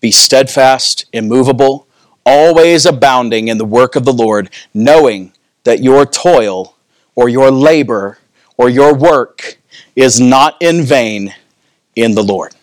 be 0.00 0.10
steadfast, 0.10 1.04
immovable, 1.12 1.86
always 2.24 2.86
abounding 2.86 3.48
in 3.48 3.58
the 3.58 3.64
work 3.64 3.96
of 3.96 4.04
the 4.04 4.12
Lord, 4.12 4.50
knowing 4.74 5.32
that 5.64 5.82
your 5.82 6.06
toil 6.06 6.76
or 7.14 7.28
your 7.28 7.50
labor 7.50 8.18
or 8.56 8.68
your 8.68 8.94
work 8.94 9.58
is 9.96 10.20
not 10.20 10.56
in 10.60 10.82
vain 10.82 11.34
in 11.96 12.14
the 12.14 12.22
Lord. 12.22 12.54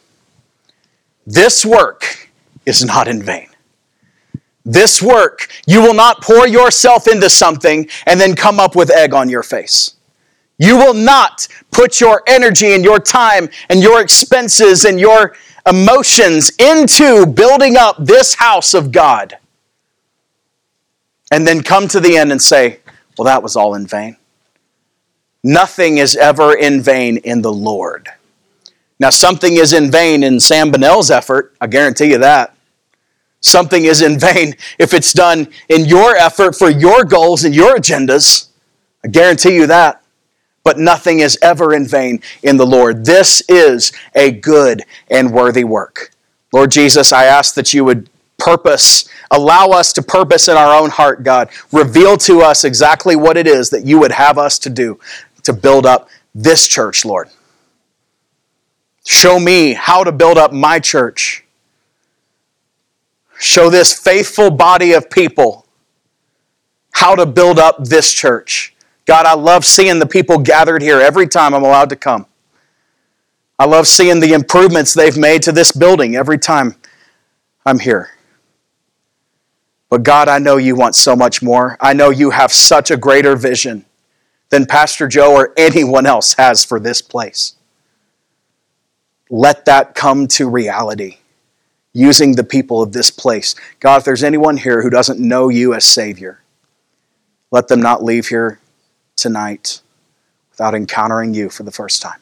This 1.26 1.66
work 1.66 2.30
is 2.66 2.86
not 2.86 3.08
in 3.08 3.22
vain. 3.22 3.50
This 4.66 5.02
work, 5.02 5.50
you 5.66 5.82
will 5.82 5.94
not 5.94 6.22
pour 6.22 6.48
yourself 6.48 7.08
into 7.08 7.30
something 7.30 7.88
and 8.06 8.20
then 8.20 8.36
come 8.36 8.60
up 8.60 8.76
with 8.76 8.90
egg 8.92 9.14
on 9.14 9.30
your 9.30 9.44
face. 9.44 9.96
You 10.58 10.76
will 10.76 10.94
not 10.94 11.48
put 11.72 12.02
your 12.02 12.24
energy 12.28 12.74
and 12.74 12.84
your 12.84 13.00
time 13.00 13.50
and 13.70 13.82
your 13.82 14.02
expenses 14.02 14.86
and 14.86 15.00
your 15.00 15.36
emotions 15.70 16.52
into 16.60 17.26
building 17.26 17.78
up 17.78 17.96
this 18.00 18.34
house 18.36 18.74
of 18.74 18.92
God 18.92 19.38
and 21.32 21.48
then 21.48 21.64
come 21.64 21.88
to 21.90 22.00
the 22.00 22.18
end 22.18 22.32
and 22.32 22.42
say, 22.42 22.80
well, 23.18 23.26
that 23.26 23.44
was 23.44 23.56
all 23.56 23.76
in 23.76 23.88
vain. 23.88 24.18
Nothing 25.44 25.98
is 25.98 26.16
ever 26.16 26.54
in 26.56 26.82
vain 26.82 27.18
in 27.18 27.42
the 27.42 27.52
Lord. 27.52 28.10
Now, 29.00 29.10
something 29.10 29.56
is 29.56 29.74
in 29.74 29.92
vain 29.92 30.24
in 30.24 30.36
Sanballat's 30.36 31.12
effort, 31.12 31.56
I 31.62 31.68
guarantee 31.68 32.12
you 32.12 32.18
that. 32.18 32.56
Something 33.40 33.86
is 33.86 34.02
in 34.02 34.20
vain 34.20 34.56
if 34.80 34.94
it's 34.94 35.14
done 35.14 35.48
in 35.70 35.86
your 35.86 36.16
effort 36.16 36.56
for 36.56 36.70
your 36.70 37.04
goals 37.04 37.44
and 37.44 37.54
your 37.54 37.76
agendas. 37.76 38.50
I 39.06 39.10
guarantee 39.10 39.56
you 39.56 39.68
that. 39.68 40.02
But 40.64 40.80
nothing 40.80 41.20
is 41.20 41.38
ever 41.42 41.74
in 41.74 41.88
vain 41.88 42.22
in 42.44 42.58
the 42.58 42.66
Lord. 42.66 43.06
This 43.06 43.42
is 43.48 43.94
a 44.16 44.32
good 44.32 44.82
and 45.10 45.32
worthy 45.32 45.64
work. 45.64 46.12
Lord 46.52 46.72
Jesus, 46.72 47.14
I 47.14 47.26
ask 47.26 47.56
that 47.56 47.74
you 47.74 47.86
would 47.86 48.10
purpose, 48.38 49.10
allow 49.32 49.70
us 49.70 49.94
to 49.94 50.02
purpose 50.02 50.48
in 50.48 50.58
our 50.58 50.80
own 50.80 50.90
heart, 50.90 51.24
God. 51.24 51.50
Reveal 51.72 52.18
to 52.18 52.42
us 52.42 52.64
exactly 52.64 53.16
what 53.16 53.38
it 53.38 53.48
is 53.48 53.70
that 53.72 53.86
you 53.86 54.00
would 54.00 54.12
have 54.12 54.38
us 54.38 54.60
to 54.60 54.70
do 54.70 55.00
to 55.44 55.54
build 55.54 55.86
up 55.86 56.10
this 56.36 56.68
church, 56.68 57.04
Lord. 57.06 57.30
Show 59.06 59.40
me 59.40 59.74
how 59.74 60.04
to 60.04 60.12
build 60.12 60.38
up 60.38 60.52
my 60.52 60.80
church. 60.80 61.46
Show 63.40 63.70
this 63.70 63.98
faithful 63.98 64.52
body 64.52 64.94
of 64.94 65.10
people 65.10 65.66
how 66.92 67.16
to 67.16 67.26
build 67.26 67.60
up 67.60 67.84
this 67.84 68.12
church. 68.12 68.76
God, 69.06 69.26
I 69.26 69.36
love 69.36 69.64
seeing 69.64 70.00
the 70.00 70.06
people 70.06 70.40
gathered 70.40 70.82
here 70.82 71.00
every 71.00 71.28
time 71.28 71.54
I'm 71.54 71.64
allowed 71.64 71.90
to 71.90 71.96
come. 71.96 72.26
I 73.60 73.66
love 73.66 73.88
seeing 73.88 74.20
the 74.20 74.34
improvements 74.34 74.94
they've 74.94 75.18
made 75.18 75.44
to 75.44 75.52
this 75.52 75.72
building 75.72 76.16
every 76.16 76.38
time 76.38 76.76
I'm 77.66 77.80
here. 77.80 78.10
But 79.90 80.04
God, 80.04 80.28
I 80.28 80.40
know 80.40 80.58
you 80.58 80.76
want 80.76 80.96
so 80.96 81.16
much 81.16 81.42
more. 81.42 81.78
I 81.80 81.94
know 81.94 82.10
you 82.10 82.32
have 82.32 82.52
such 82.52 82.92
a 82.92 82.98
greater 82.98 83.36
vision 83.36 83.86
than 84.50 84.66
Pastor 84.66 85.08
Joe 85.08 85.34
or 85.34 85.54
anyone 85.58 86.06
else 86.06 86.34
has 86.34 86.66
for 86.66 86.80
this 86.80 87.02
place. 87.02 87.56
Let 89.30 89.66
that 89.66 89.96
come 89.96 90.28
to 90.30 90.50
reality 90.50 91.18
using 91.94 92.36
the 92.36 92.44
people 92.44 92.82
of 92.82 92.94
this 92.94 93.10
place. 93.10 93.56
God, 93.80 93.98
if 93.98 94.06
there's 94.06 94.24
anyone 94.24 94.58
here 94.58 94.82
who 94.82 94.90
doesn't 94.90 95.20
know 95.20 95.50
you 95.50 95.74
as 95.74 95.86
Savior, 95.86 96.42
let 97.52 97.68
them 97.68 97.82
not 97.82 98.04
leave 98.04 98.28
here 98.28 98.60
tonight 99.16 99.82
without 100.52 100.76
encountering 100.76 101.34
you 101.34 101.50
for 101.50 101.64
the 101.64 101.72
first 101.72 102.02
time. 102.02 102.20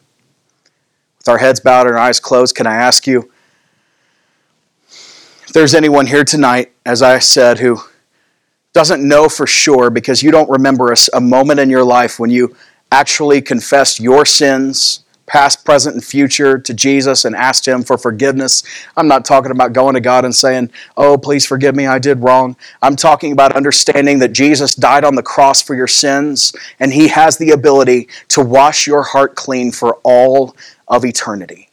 With 1.17 1.27
our 1.27 1.37
heads 1.39 1.59
bowed 1.59 1.87
and 1.87 1.95
our 1.95 2.01
eyes 2.01 2.19
closed, 2.19 2.55
can 2.55 2.67
I 2.67 2.75
ask 2.75 3.05
you 3.07 3.31
there's 5.55 5.73
anyone 5.73 6.05
here 6.05 6.25
tonight, 6.25 6.73
as 6.85 7.01
I 7.01 7.19
said, 7.19 7.59
who 7.59 7.79
doesn't 8.73 9.01
know 9.01 9.29
for 9.29 9.47
sure 9.47 9.89
because 9.89 10.21
you 10.21 10.29
don't 10.29 10.49
remember 10.49 10.91
a, 10.91 10.97
a 11.13 11.21
moment 11.21 11.61
in 11.61 11.69
your 11.69 11.85
life 11.85 12.19
when 12.19 12.29
you 12.29 12.53
actually 12.91 13.41
confessed 13.41 14.01
your 14.01 14.25
sins 14.25 15.05
past, 15.27 15.63
present, 15.63 15.95
and 15.95 16.03
future 16.03 16.59
to 16.59 16.73
Jesus 16.73 17.23
and 17.23 17.37
asked 17.37 17.65
Him 17.65 17.83
for 17.83 17.97
forgiveness. 17.97 18.63
I'm 18.97 19.07
not 19.07 19.23
talking 19.23 19.49
about 19.49 19.71
going 19.71 19.93
to 19.93 20.01
God 20.01 20.25
and 20.25 20.35
saying, 20.35 20.71
Oh, 20.97 21.17
please 21.17 21.45
forgive 21.45 21.73
me, 21.73 21.87
I 21.87 21.99
did 21.99 22.19
wrong. 22.19 22.57
I'm 22.81 22.97
talking 22.97 23.31
about 23.31 23.55
understanding 23.55 24.19
that 24.19 24.33
Jesus 24.33 24.75
died 24.75 25.05
on 25.05 25.15
the 25.15 25.23
cross 25.23 25.61
for 25.61 25.73
your 25.73 25.87
sins 25.87 26.53
and 26.81 26.91
He 26.91 27.07
has 27.07 27.37
the 27.37 27.51
ability 27.51 28.09
to 28.27 28.41
wash 28.41 28.87
your 28.87 29.03
heart 29.03 29.35
clean 29.35 29.71
for 29.71 30.01
all 30.03 30.53
of 30.89 31.05
eternity. 31.05 31.69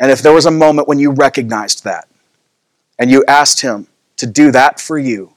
And 0.00 0.10
if 0.10 0.22
there 0.22 0.32
was 0.32 0.46
a 0.46 0.50
moment 0.50 0.88
when 0.88 0.98
you 0.98 1.12
recognized 1.12 1.84
that 1.84 2.08
and 3.00 3.10
you 3.10 3.24
asked 3.26 3.62
Him 3.62 3.88
to 4.18 4.26
do 4.26 4.52
that 4.52 4.78
for 4.78 4.98
you 4.98 5.32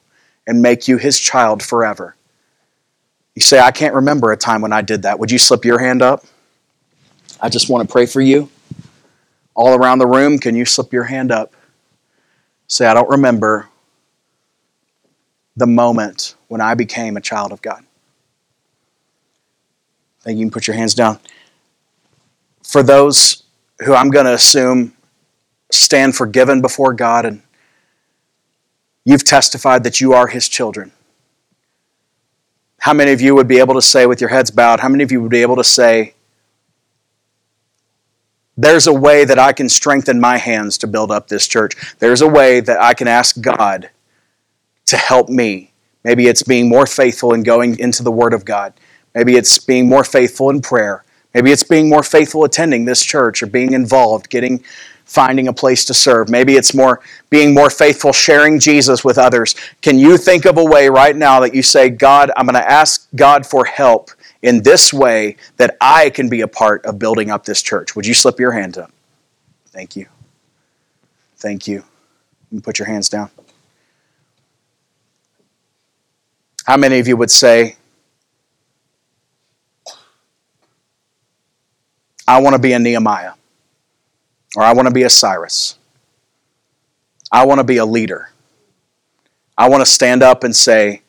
and 0.46 0.62
make 0.62 0.86
you 0.86 0.98
His 0.98 1.18
child 1.18 1.62
forever, 1.62 2.14
you 3.34 3.42
say, 3.42 3.58
I 3.58 3.72
can't 3.72 3.94
remember 3.94 4.30
a 4.30 4.36
time 4.36 4.60
when 4.60 4.72
I 4.72 4.82
did 4.82 5.02
that. 5.02 5.18
Would 5.18 5.32
you 5.32 5.38
slip 5.38 5.64
your 5.64 5.78
hand 5.78 6.02
up? 6.02 6.24
I 7.40 7.48
just 7.48 7.68
want 7.68 7.88
to 7.88 7.90
pray 7.90 8.06
for 8.06 8.20
you. 8.20 8.48
All 9.54 9.74
around 9.74 9.98
the 9.98 10.06
room, 10.06 10.38
can 10.38 10.54
you 10.54 10.64
slip 10.64 10.92
your 10.92 11.04
hand 11.04 11.32
up? 11.32 11.54
Say, 12.68 12.86
I 12.86 12.94
don't 12.94 13.08
remember 13.08 13.68
the 15.56 15.66
moment 15.66 16.36
when 16.48 16.60
I 16.60 16.74
became 16.74 17.16
a 17.16 17.20
child 17.20 17.50
of 17.50 17.62
God. 17.62 17.84
Then 20.24 20.36
you 20.36 20.44
can 20.44 20.50
put 20.50 20.66
your 20.66 20.76
hands 20.76 20.94
down. 20.94 21.18
For 22.62 22.82
those 22.82 23.42
who 23.84 23.94
I'm 23.94 24.10
going 24.10 24.26
to 24.26 24.34
assume 24.34 24.92
stand 25.70 26.14
forgiven 26.14 26.60
before 26.60 26.92
God 26.94 27.26
and 27.26 27.42
you've 29.04 29.24
testified 29.24 29.84
that 29.84 30.00
you 30.00 30.12
are 30.12 30.28
His 30.28 30.48
children? 30.48 30.92
How 32.78 32.92
many 32.92 33.12
of 33.12 33.20
you 33.20 33.34
would 33.34 33.48
be 33.48 33.58
able 33.58 33.74
to 33.74 33.82
say, 33.82 34.06
with 34.06 34.20
your 34.20 34.30
heads 34.30 34.50
bowed, 34.50 34.80
how 34.80 34.88
many 34.88 35.02
of 35.02 35.10
you 35.10 35.20
would 35.22 35.30
be 35.30 35.42
able 35.42 35.56
to 35.56 35.64
say, 35.64 36.14
there's 38.56 38.86
a 38.86 38.92
way 38.92 39.24
that 39.24 39.38
I 39.38 39.52
can 39.52 39.68
strengthen 39.68 40.20
my 40.20 40.36
hands 40.36 40.78
to 40.78 40.86
build 40.86 41.10
up 41.10 41.28
this 41.28 41.48
church. 41.48 41.74
There's 41.98 42.20
a 42.20 42.28
way 42.28 42.60
that 42.60 42.80
I 42.80 42.94
can 42.94 43.08
ask 43.08 43.40
God 43.40 43.90
to 44.86 44.96
help 44.96 45.28
me. 45.28 45.72
Maybe 46.04 46.26
it's 46.28 46.42
being 46.42 46.68
more 46.68 46.86
faithful 46.86 47.32
in 47.32 47.42
going 47.42 47.78
into 47.78 48.02
the 48.02 48.12
Word 48.12 48.34
of 48.34 48.44
God. 48.44 48.74
Maybe 49.14 49.36
it's 49.36 49.58
being 49.58 49.88
more 49.88 50.04
faithful 50.04 50.50
in 50.50 50.60
prayer. 50.60 51.04
Maybe 51.32 51.50
it's 51.50 51.62
being 51.62 51.88
more 51.88 52.02
faithful 52.02 52.44
attending 52.44 52.84
this 52.84 53.04
church 53.04 53.42
or 53.42 53.46
being 53.46 53.72
involved, 53.72 54.28
getting 54.28 54.62
finding 55.04 55.48
a 55.48 55.52
place 55.52 55.84
to 55.86 55.94
serve. 55.94 56.28
Maybe 56.28 56.56
it's 56.56 56.74
more 56.74 57.00
being 57.30 57.54
more 57.54 57.70
faithful 57.70 58.12
sharing 58.12 58.58
Jesus 58.58 59.04
with 59.04 59.18
others. 59.18 59.54
Can 59.82 59.98
you 59.98 60.16
think 60.16 60.44
of 60.44 60.58
a 60.58 60.64
way 60.64 60.88
right 60.88 61.14
now 61.14 61.40
that 61.40 61.54
you 61.54 61.62
say, 61.62 61.88
"God, 61.88 62.30
I'm 62.36 62.46
going 62.46 62.54
to 62.54 62.70
ask 62.70 63.08
God 63.14 63.46
for 63.46 63.64
help 63.64 64.10
in 64.42 64.62
this 64.62 64.92
way 64.92 65.36
that 65.56 65.76
I 65.80 66.10
can 66.10 66.28
be 66.28 66.40
a 66.40 66.48
part 66.48 66.84
of 66.84 66.98
building 66.98 67.30
up 67.30 67.44
this 67.44 67.62
church?" 67.62 67.94
Would 67.94 68.06
you 68.06 68.14
slip 68.14 68.40
your 68.40 68.52
hand 68.52 68.78
up? 68.78 68.90
Thank 69.68 69.96
you. 69.96 70.06
Thank 71.36 71.66
you. 71.68 71.84
You 72.50 72.60
put 72.60 72.78
your 72.78 72.86
hands 72.86 73.08
down. 73.08 73.30
How 76.64 76.78
many 76.78 76.98
of 76.98 77.06
you 77.06 77.16
would 77.16 77.30
say, 77.30 77.76
I 82.26 82.40
want 82.40 82.54
to 82.54 82.58
be 82.58 82.72
a 82.72 82.78
Nehemiah, 82.78 83.32
or 84.56 84.62
I 84.62 84.72
want 84.72 84.88
to 84.88 84.94
be 84.94 85.02
a 85.02 85.10
Cyrus. 85.10 85.78
I 87.32 87.46
want 87.46 87.58
to 87.58 87.64
be 87.64 87.78
a 87.78 87.84
leader. 87.84 88.30
I 89.56 89.68
want 89.68 89.80
to 89.80 89.90
stand 89.90 90.22
up 90.22 90.44
and 90.44 90.54
say, 90.54 91.02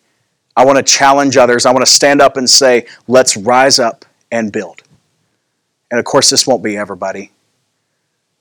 I 0.56 0.66
want 0.66 0.78
to 0.78 0.84
challenge 0.84 1.38
others. 1.38 1.66
I 1.66 1.72
want 1.72 1.86
to 1.86 1.92
stand 1.92 2.22
up 2.22 2.38
and 2.38 2.50
say, 2.50 2.88
let's 3.08 3.36
rise 3.36 3.80
up 3.80 4.06
and 4.32 4.52
build. 4.52 4.82
And 5.92 6.00
of 6.00 6.06
course, 6.06 6.30
this 6.30 6.48
won't 6.48 6.64
be 6.64 6.78
everybody. 6.78 7.32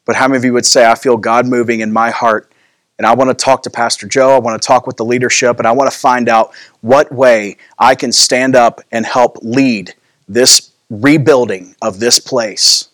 But 0.05 0.16
how 0.16 0.28
many 0.28 0.38
of 0.38 0.44
you 0.44 0.52
would 0.52 0.66
say, 0.66 0.86
I 0.86 0.94
feel 0.94 1.16
God 1.16 1.46
moving 1.46 1.80
in 1.80 1.92
my 1.92 2.11
heart, 2.11 2.50
and 2.98 3.07
I 3.07 3.14
want 3.14 3.30
to 3.30 3.34
talk 3.34 3.62
to 3.64 3.70
Pastor 3.70 4.07
Joe, 4.07 4.36
I 4.36 4.38
want 4.38 4.61
to 4.61 4.66
talk 4.66 4.86
with 4.86 4.96
the 4.96 5.05
leadership, 5.05 5.59
and 5.59 5.66
I 5.66 5.72
want 5.72 5.90
to 5.90 5.96
find 5.96 6.28
out 6.28 6.55
what 6.80 7.11
way 7.11 7.57
I 7.78 7.94
can 7.94 8.12
stand 8.12 8.55
up 8.55 8.80
and 8.92 9.05
help 9.05 9.38
lead 9.42 9.94
this 10.28 10.72
rebuilding 10.90 11.74
of 11.82 11.98
this 12.00 12.18
place. 12.18 12.88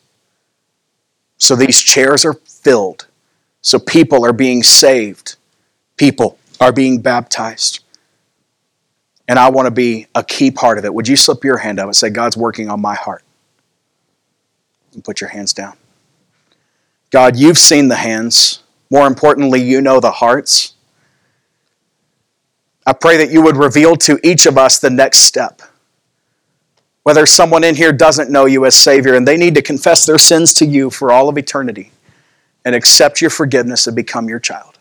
So 1.40 1.56
these 1.56 1.80
chairs 1.80 2.24
are 2.24 2.34
filled. 2.34 3.06
So 3.62 3.78
people 3.78 4.24
are 4.24 4.32
being 4.32 4.62
saved. 4.62 5.36
People 5.96 6.38
are 6.60 6.70
being 6.70 7.00
baptized. 7.00 7.82
And 9.26 9.38
I 9.38 9.48
want 9.48 9.66
to 9.66 9.70
be 9.70 10.06
a 10.14 10.22
key 10.22 10.50
part 10.50 10.78
of 10.78 10.84
it. 10.84 10.92
Would 10.92 11.08
you 11.08 11.16
slip 11.16 11.42
your 11.42 11.56
hand 11.56 11.80
up 11.80 11.86
and 11.86 11.96
say, 11.96 12.10
God's 12.10 12.36
working 12.36 12.68
on 12.68 12.80
my 12.80 12.94
heart? 12.94 13.24
And 14.92 15.02
put 15.02 15.20
your 15.20 15.30
hands 15.30 15.52
down. 15.52 15.76
God, 17.10 17.36
you've 17.36 17.58
seen 17.58 17.88
the 17.88 17.96
hands. 17.96 18.62
More 18.90 19.06
importantly, 19.06 19.62
you 19.62 19.80
know 19.80 19.98
the 19.98 20.10
hearts. 20.10 20.74
I 22.84 22.92
pray 22.92 23.16
that 23.16 23.30
you 23.30 23.40
would 23.42 23.56
reveal 23.56 23.96
to 23.96 24.18
each 24.22 24.46
of 24.46 24.58
us 24.58 24.78
the 24.78 24.90
next 24.90 25.20
step 25.20 25.62
whether 27.02 27.26
someone 27.26 27.64
in 27.64 27.74
here 27.74 27.92
doesn't 27.92 28.30
know 28.30 28.46
you 28.46 28.66
as 28.66 28.76
Savior 28.76 29.14
and 29.14 29.26
they 29.26 29.36
need 29.36 29.54
to 29.54 29.62
confess 29.62 30.04
their 30.04 30.18
sins 30.18 30.52
to 30.54 30.66
you 30.66 30.90
for 30.90 31.10
all 31.10 31.28
of 31.28 31.38
eternity 31.38 31.92
and 32.64 32.74
accept 32.74 33.20
your 33.20 33.30
forgiveness 33.30 33.86
and 33.86 33.96
become 33.96 34.28
your 34.28 34.40
child. 34.40 34.78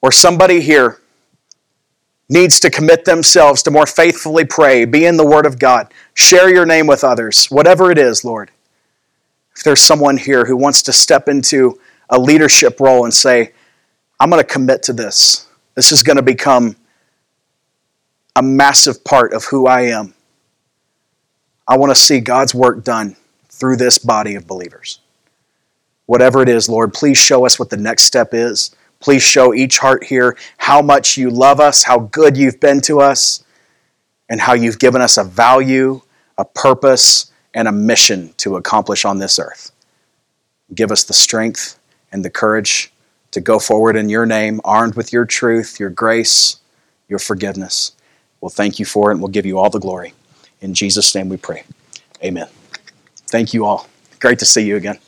Or 0.00 0.10
somebody 0.10 0.60
here 0.60 1.00
needs 2.28 2.58
to 2.60 2.70
commit 2.70 3.04
themselves 3.04 3.62
to 3.62 3.70
more 3.70 3.86
faithfully 3.86 4.44
pray, 4.44 4.84
be 4.84 5.04
in 5.04 5.16
the 5.16 5.26
Word 5.26 5.46
of 5.46 5.58
God, 5.58 5.92
share 6.14 6.52
your 6.52 6.66
name 6.66 6.86
with 6.86 7.04
others, 7.04 7.46
whatever 7.46 7.90
it 7.90 7.98
is, 7.98 8.24
Lord. 8.24 8.50
If 9.54 9.62
there's 9.62 9.80
someone 9.80 10.16
here 10.16 10.44
who 10.44 10.56
wants 10.56 10.82
to 10.82 10.92
step 10.92 11.28
into 11.28 11.78
a 12.10 12.18
leadership 12.18 12.80
role 12.80 13.04
and 13.04 13.14
say, 13.14 13.52
I'm 14.18 14.30
going 14.30 14.42
to 14.42 14.48
commit 14.48 14.82
to 14.84 14.92
this, 14.92 15.46
this 15.74 15.92
is 15.92 16.02
going 16.02 16.16
to 16.16 16.22
become 16.22 16.76
a 18.34 18.42
massive 18.42 19.02
part 19.04 19.32
of 19.32 19.44
who 19.44 19.66
I 19.66 19.82
am. 19.82 20.14
I 21.68 21.76
want 21.76 21.90
to 21.90 22.00
see 22.00 22.20
God's 22.20 22.54
work 22.54 22.84
done 22.84 23.16
through 23.48 23.76
this 23.76 23.98
body 23.98 24.34
of 24.34 24.46
believers. 24.46 25.00
Whatever 26.06 26.42
it 26.42 26.48
is, 26.48 26.68
Lord, 26.68 26.94
please 26.94 27.18
show 27.18 27.44
us 27.44 27.58
what 27.58 27.70
the 27.70 27.76
next 27.76 28.04
step 28.04 28.32
is. 28.32 28.74
Please 29.00 29.22
show 29.22 29.52
each 29.52 29.78
heart 29.78 30.04
here 30.04 30.36
how 30.58 30.80
much 30.80 31.16
you 31.16 31.30
love 31.30 31.58
us, 31.60 31.82
how 31.82 31.98
good 31.98 32.36
you've 32.36 32.60
been 32.60 32.80
to 32.82 33.00
us, 33.00 33.44
and 34.28 34.40
how 34.40 34.54
you've 34.54 34.78
given 34.78 35.02
us 35.02 35.16
a 35.16 35.24
value, 35.24 36.00
a 36.38 36.44
purpose, 36.44 37.32
and 37.54 37.66
a 37.66 37.72
mission 37.72 38.32
to 38.36 38.56
accomplish 38.56 39.04
on 39.04 39.18
this 39.18 39.38
earth. 39.38 39.72
Give 40.74 40.92
us 40.92 41.04
the 41.04 41.14
strength 41.14 41.78
and 42.12 42.24
the 42.24 42.30
courage 42.30 42.92
to 43.32 43.40
go 43.40 43.58
forward 43.58 43.96
in 43.96 44.08
your 44.08 44.26
name, 44.26 44.60
armed 44.64 44.94
with 44.94 45.12
your 45.12 45.24
truth, 45.24 45.80
your 45.80 45.90
grace, 45.90 46.58
your 47.08 47.18
forgiveness. 47.18 47.92
We'll 48.40 48.50
thank 48.50 48.78
you 48.78 48.84
for 48.84 49.10
it 49.10 49.14
and 49.14 49.22
we'll 49.22 49.30
give 49.30 49.46
you 49.46 49.58
all 49.58 49.70
the 49.70 49.80
glory. 49.80 50.12
In 50.60 50.74
Jesus' 50.74 51.14
name 51.14 51.28
we 51.28 51.36
pray. 51.36 51.64
Amen. 52.22 52.48
Thank 53.28 53.52
you 53.54 53.64
all. 53.66 53.88
Great 54.20 54.38
to 54.38 54.46
see 54.46 54.62
you 54.62 54.76
again. 54.76 54.98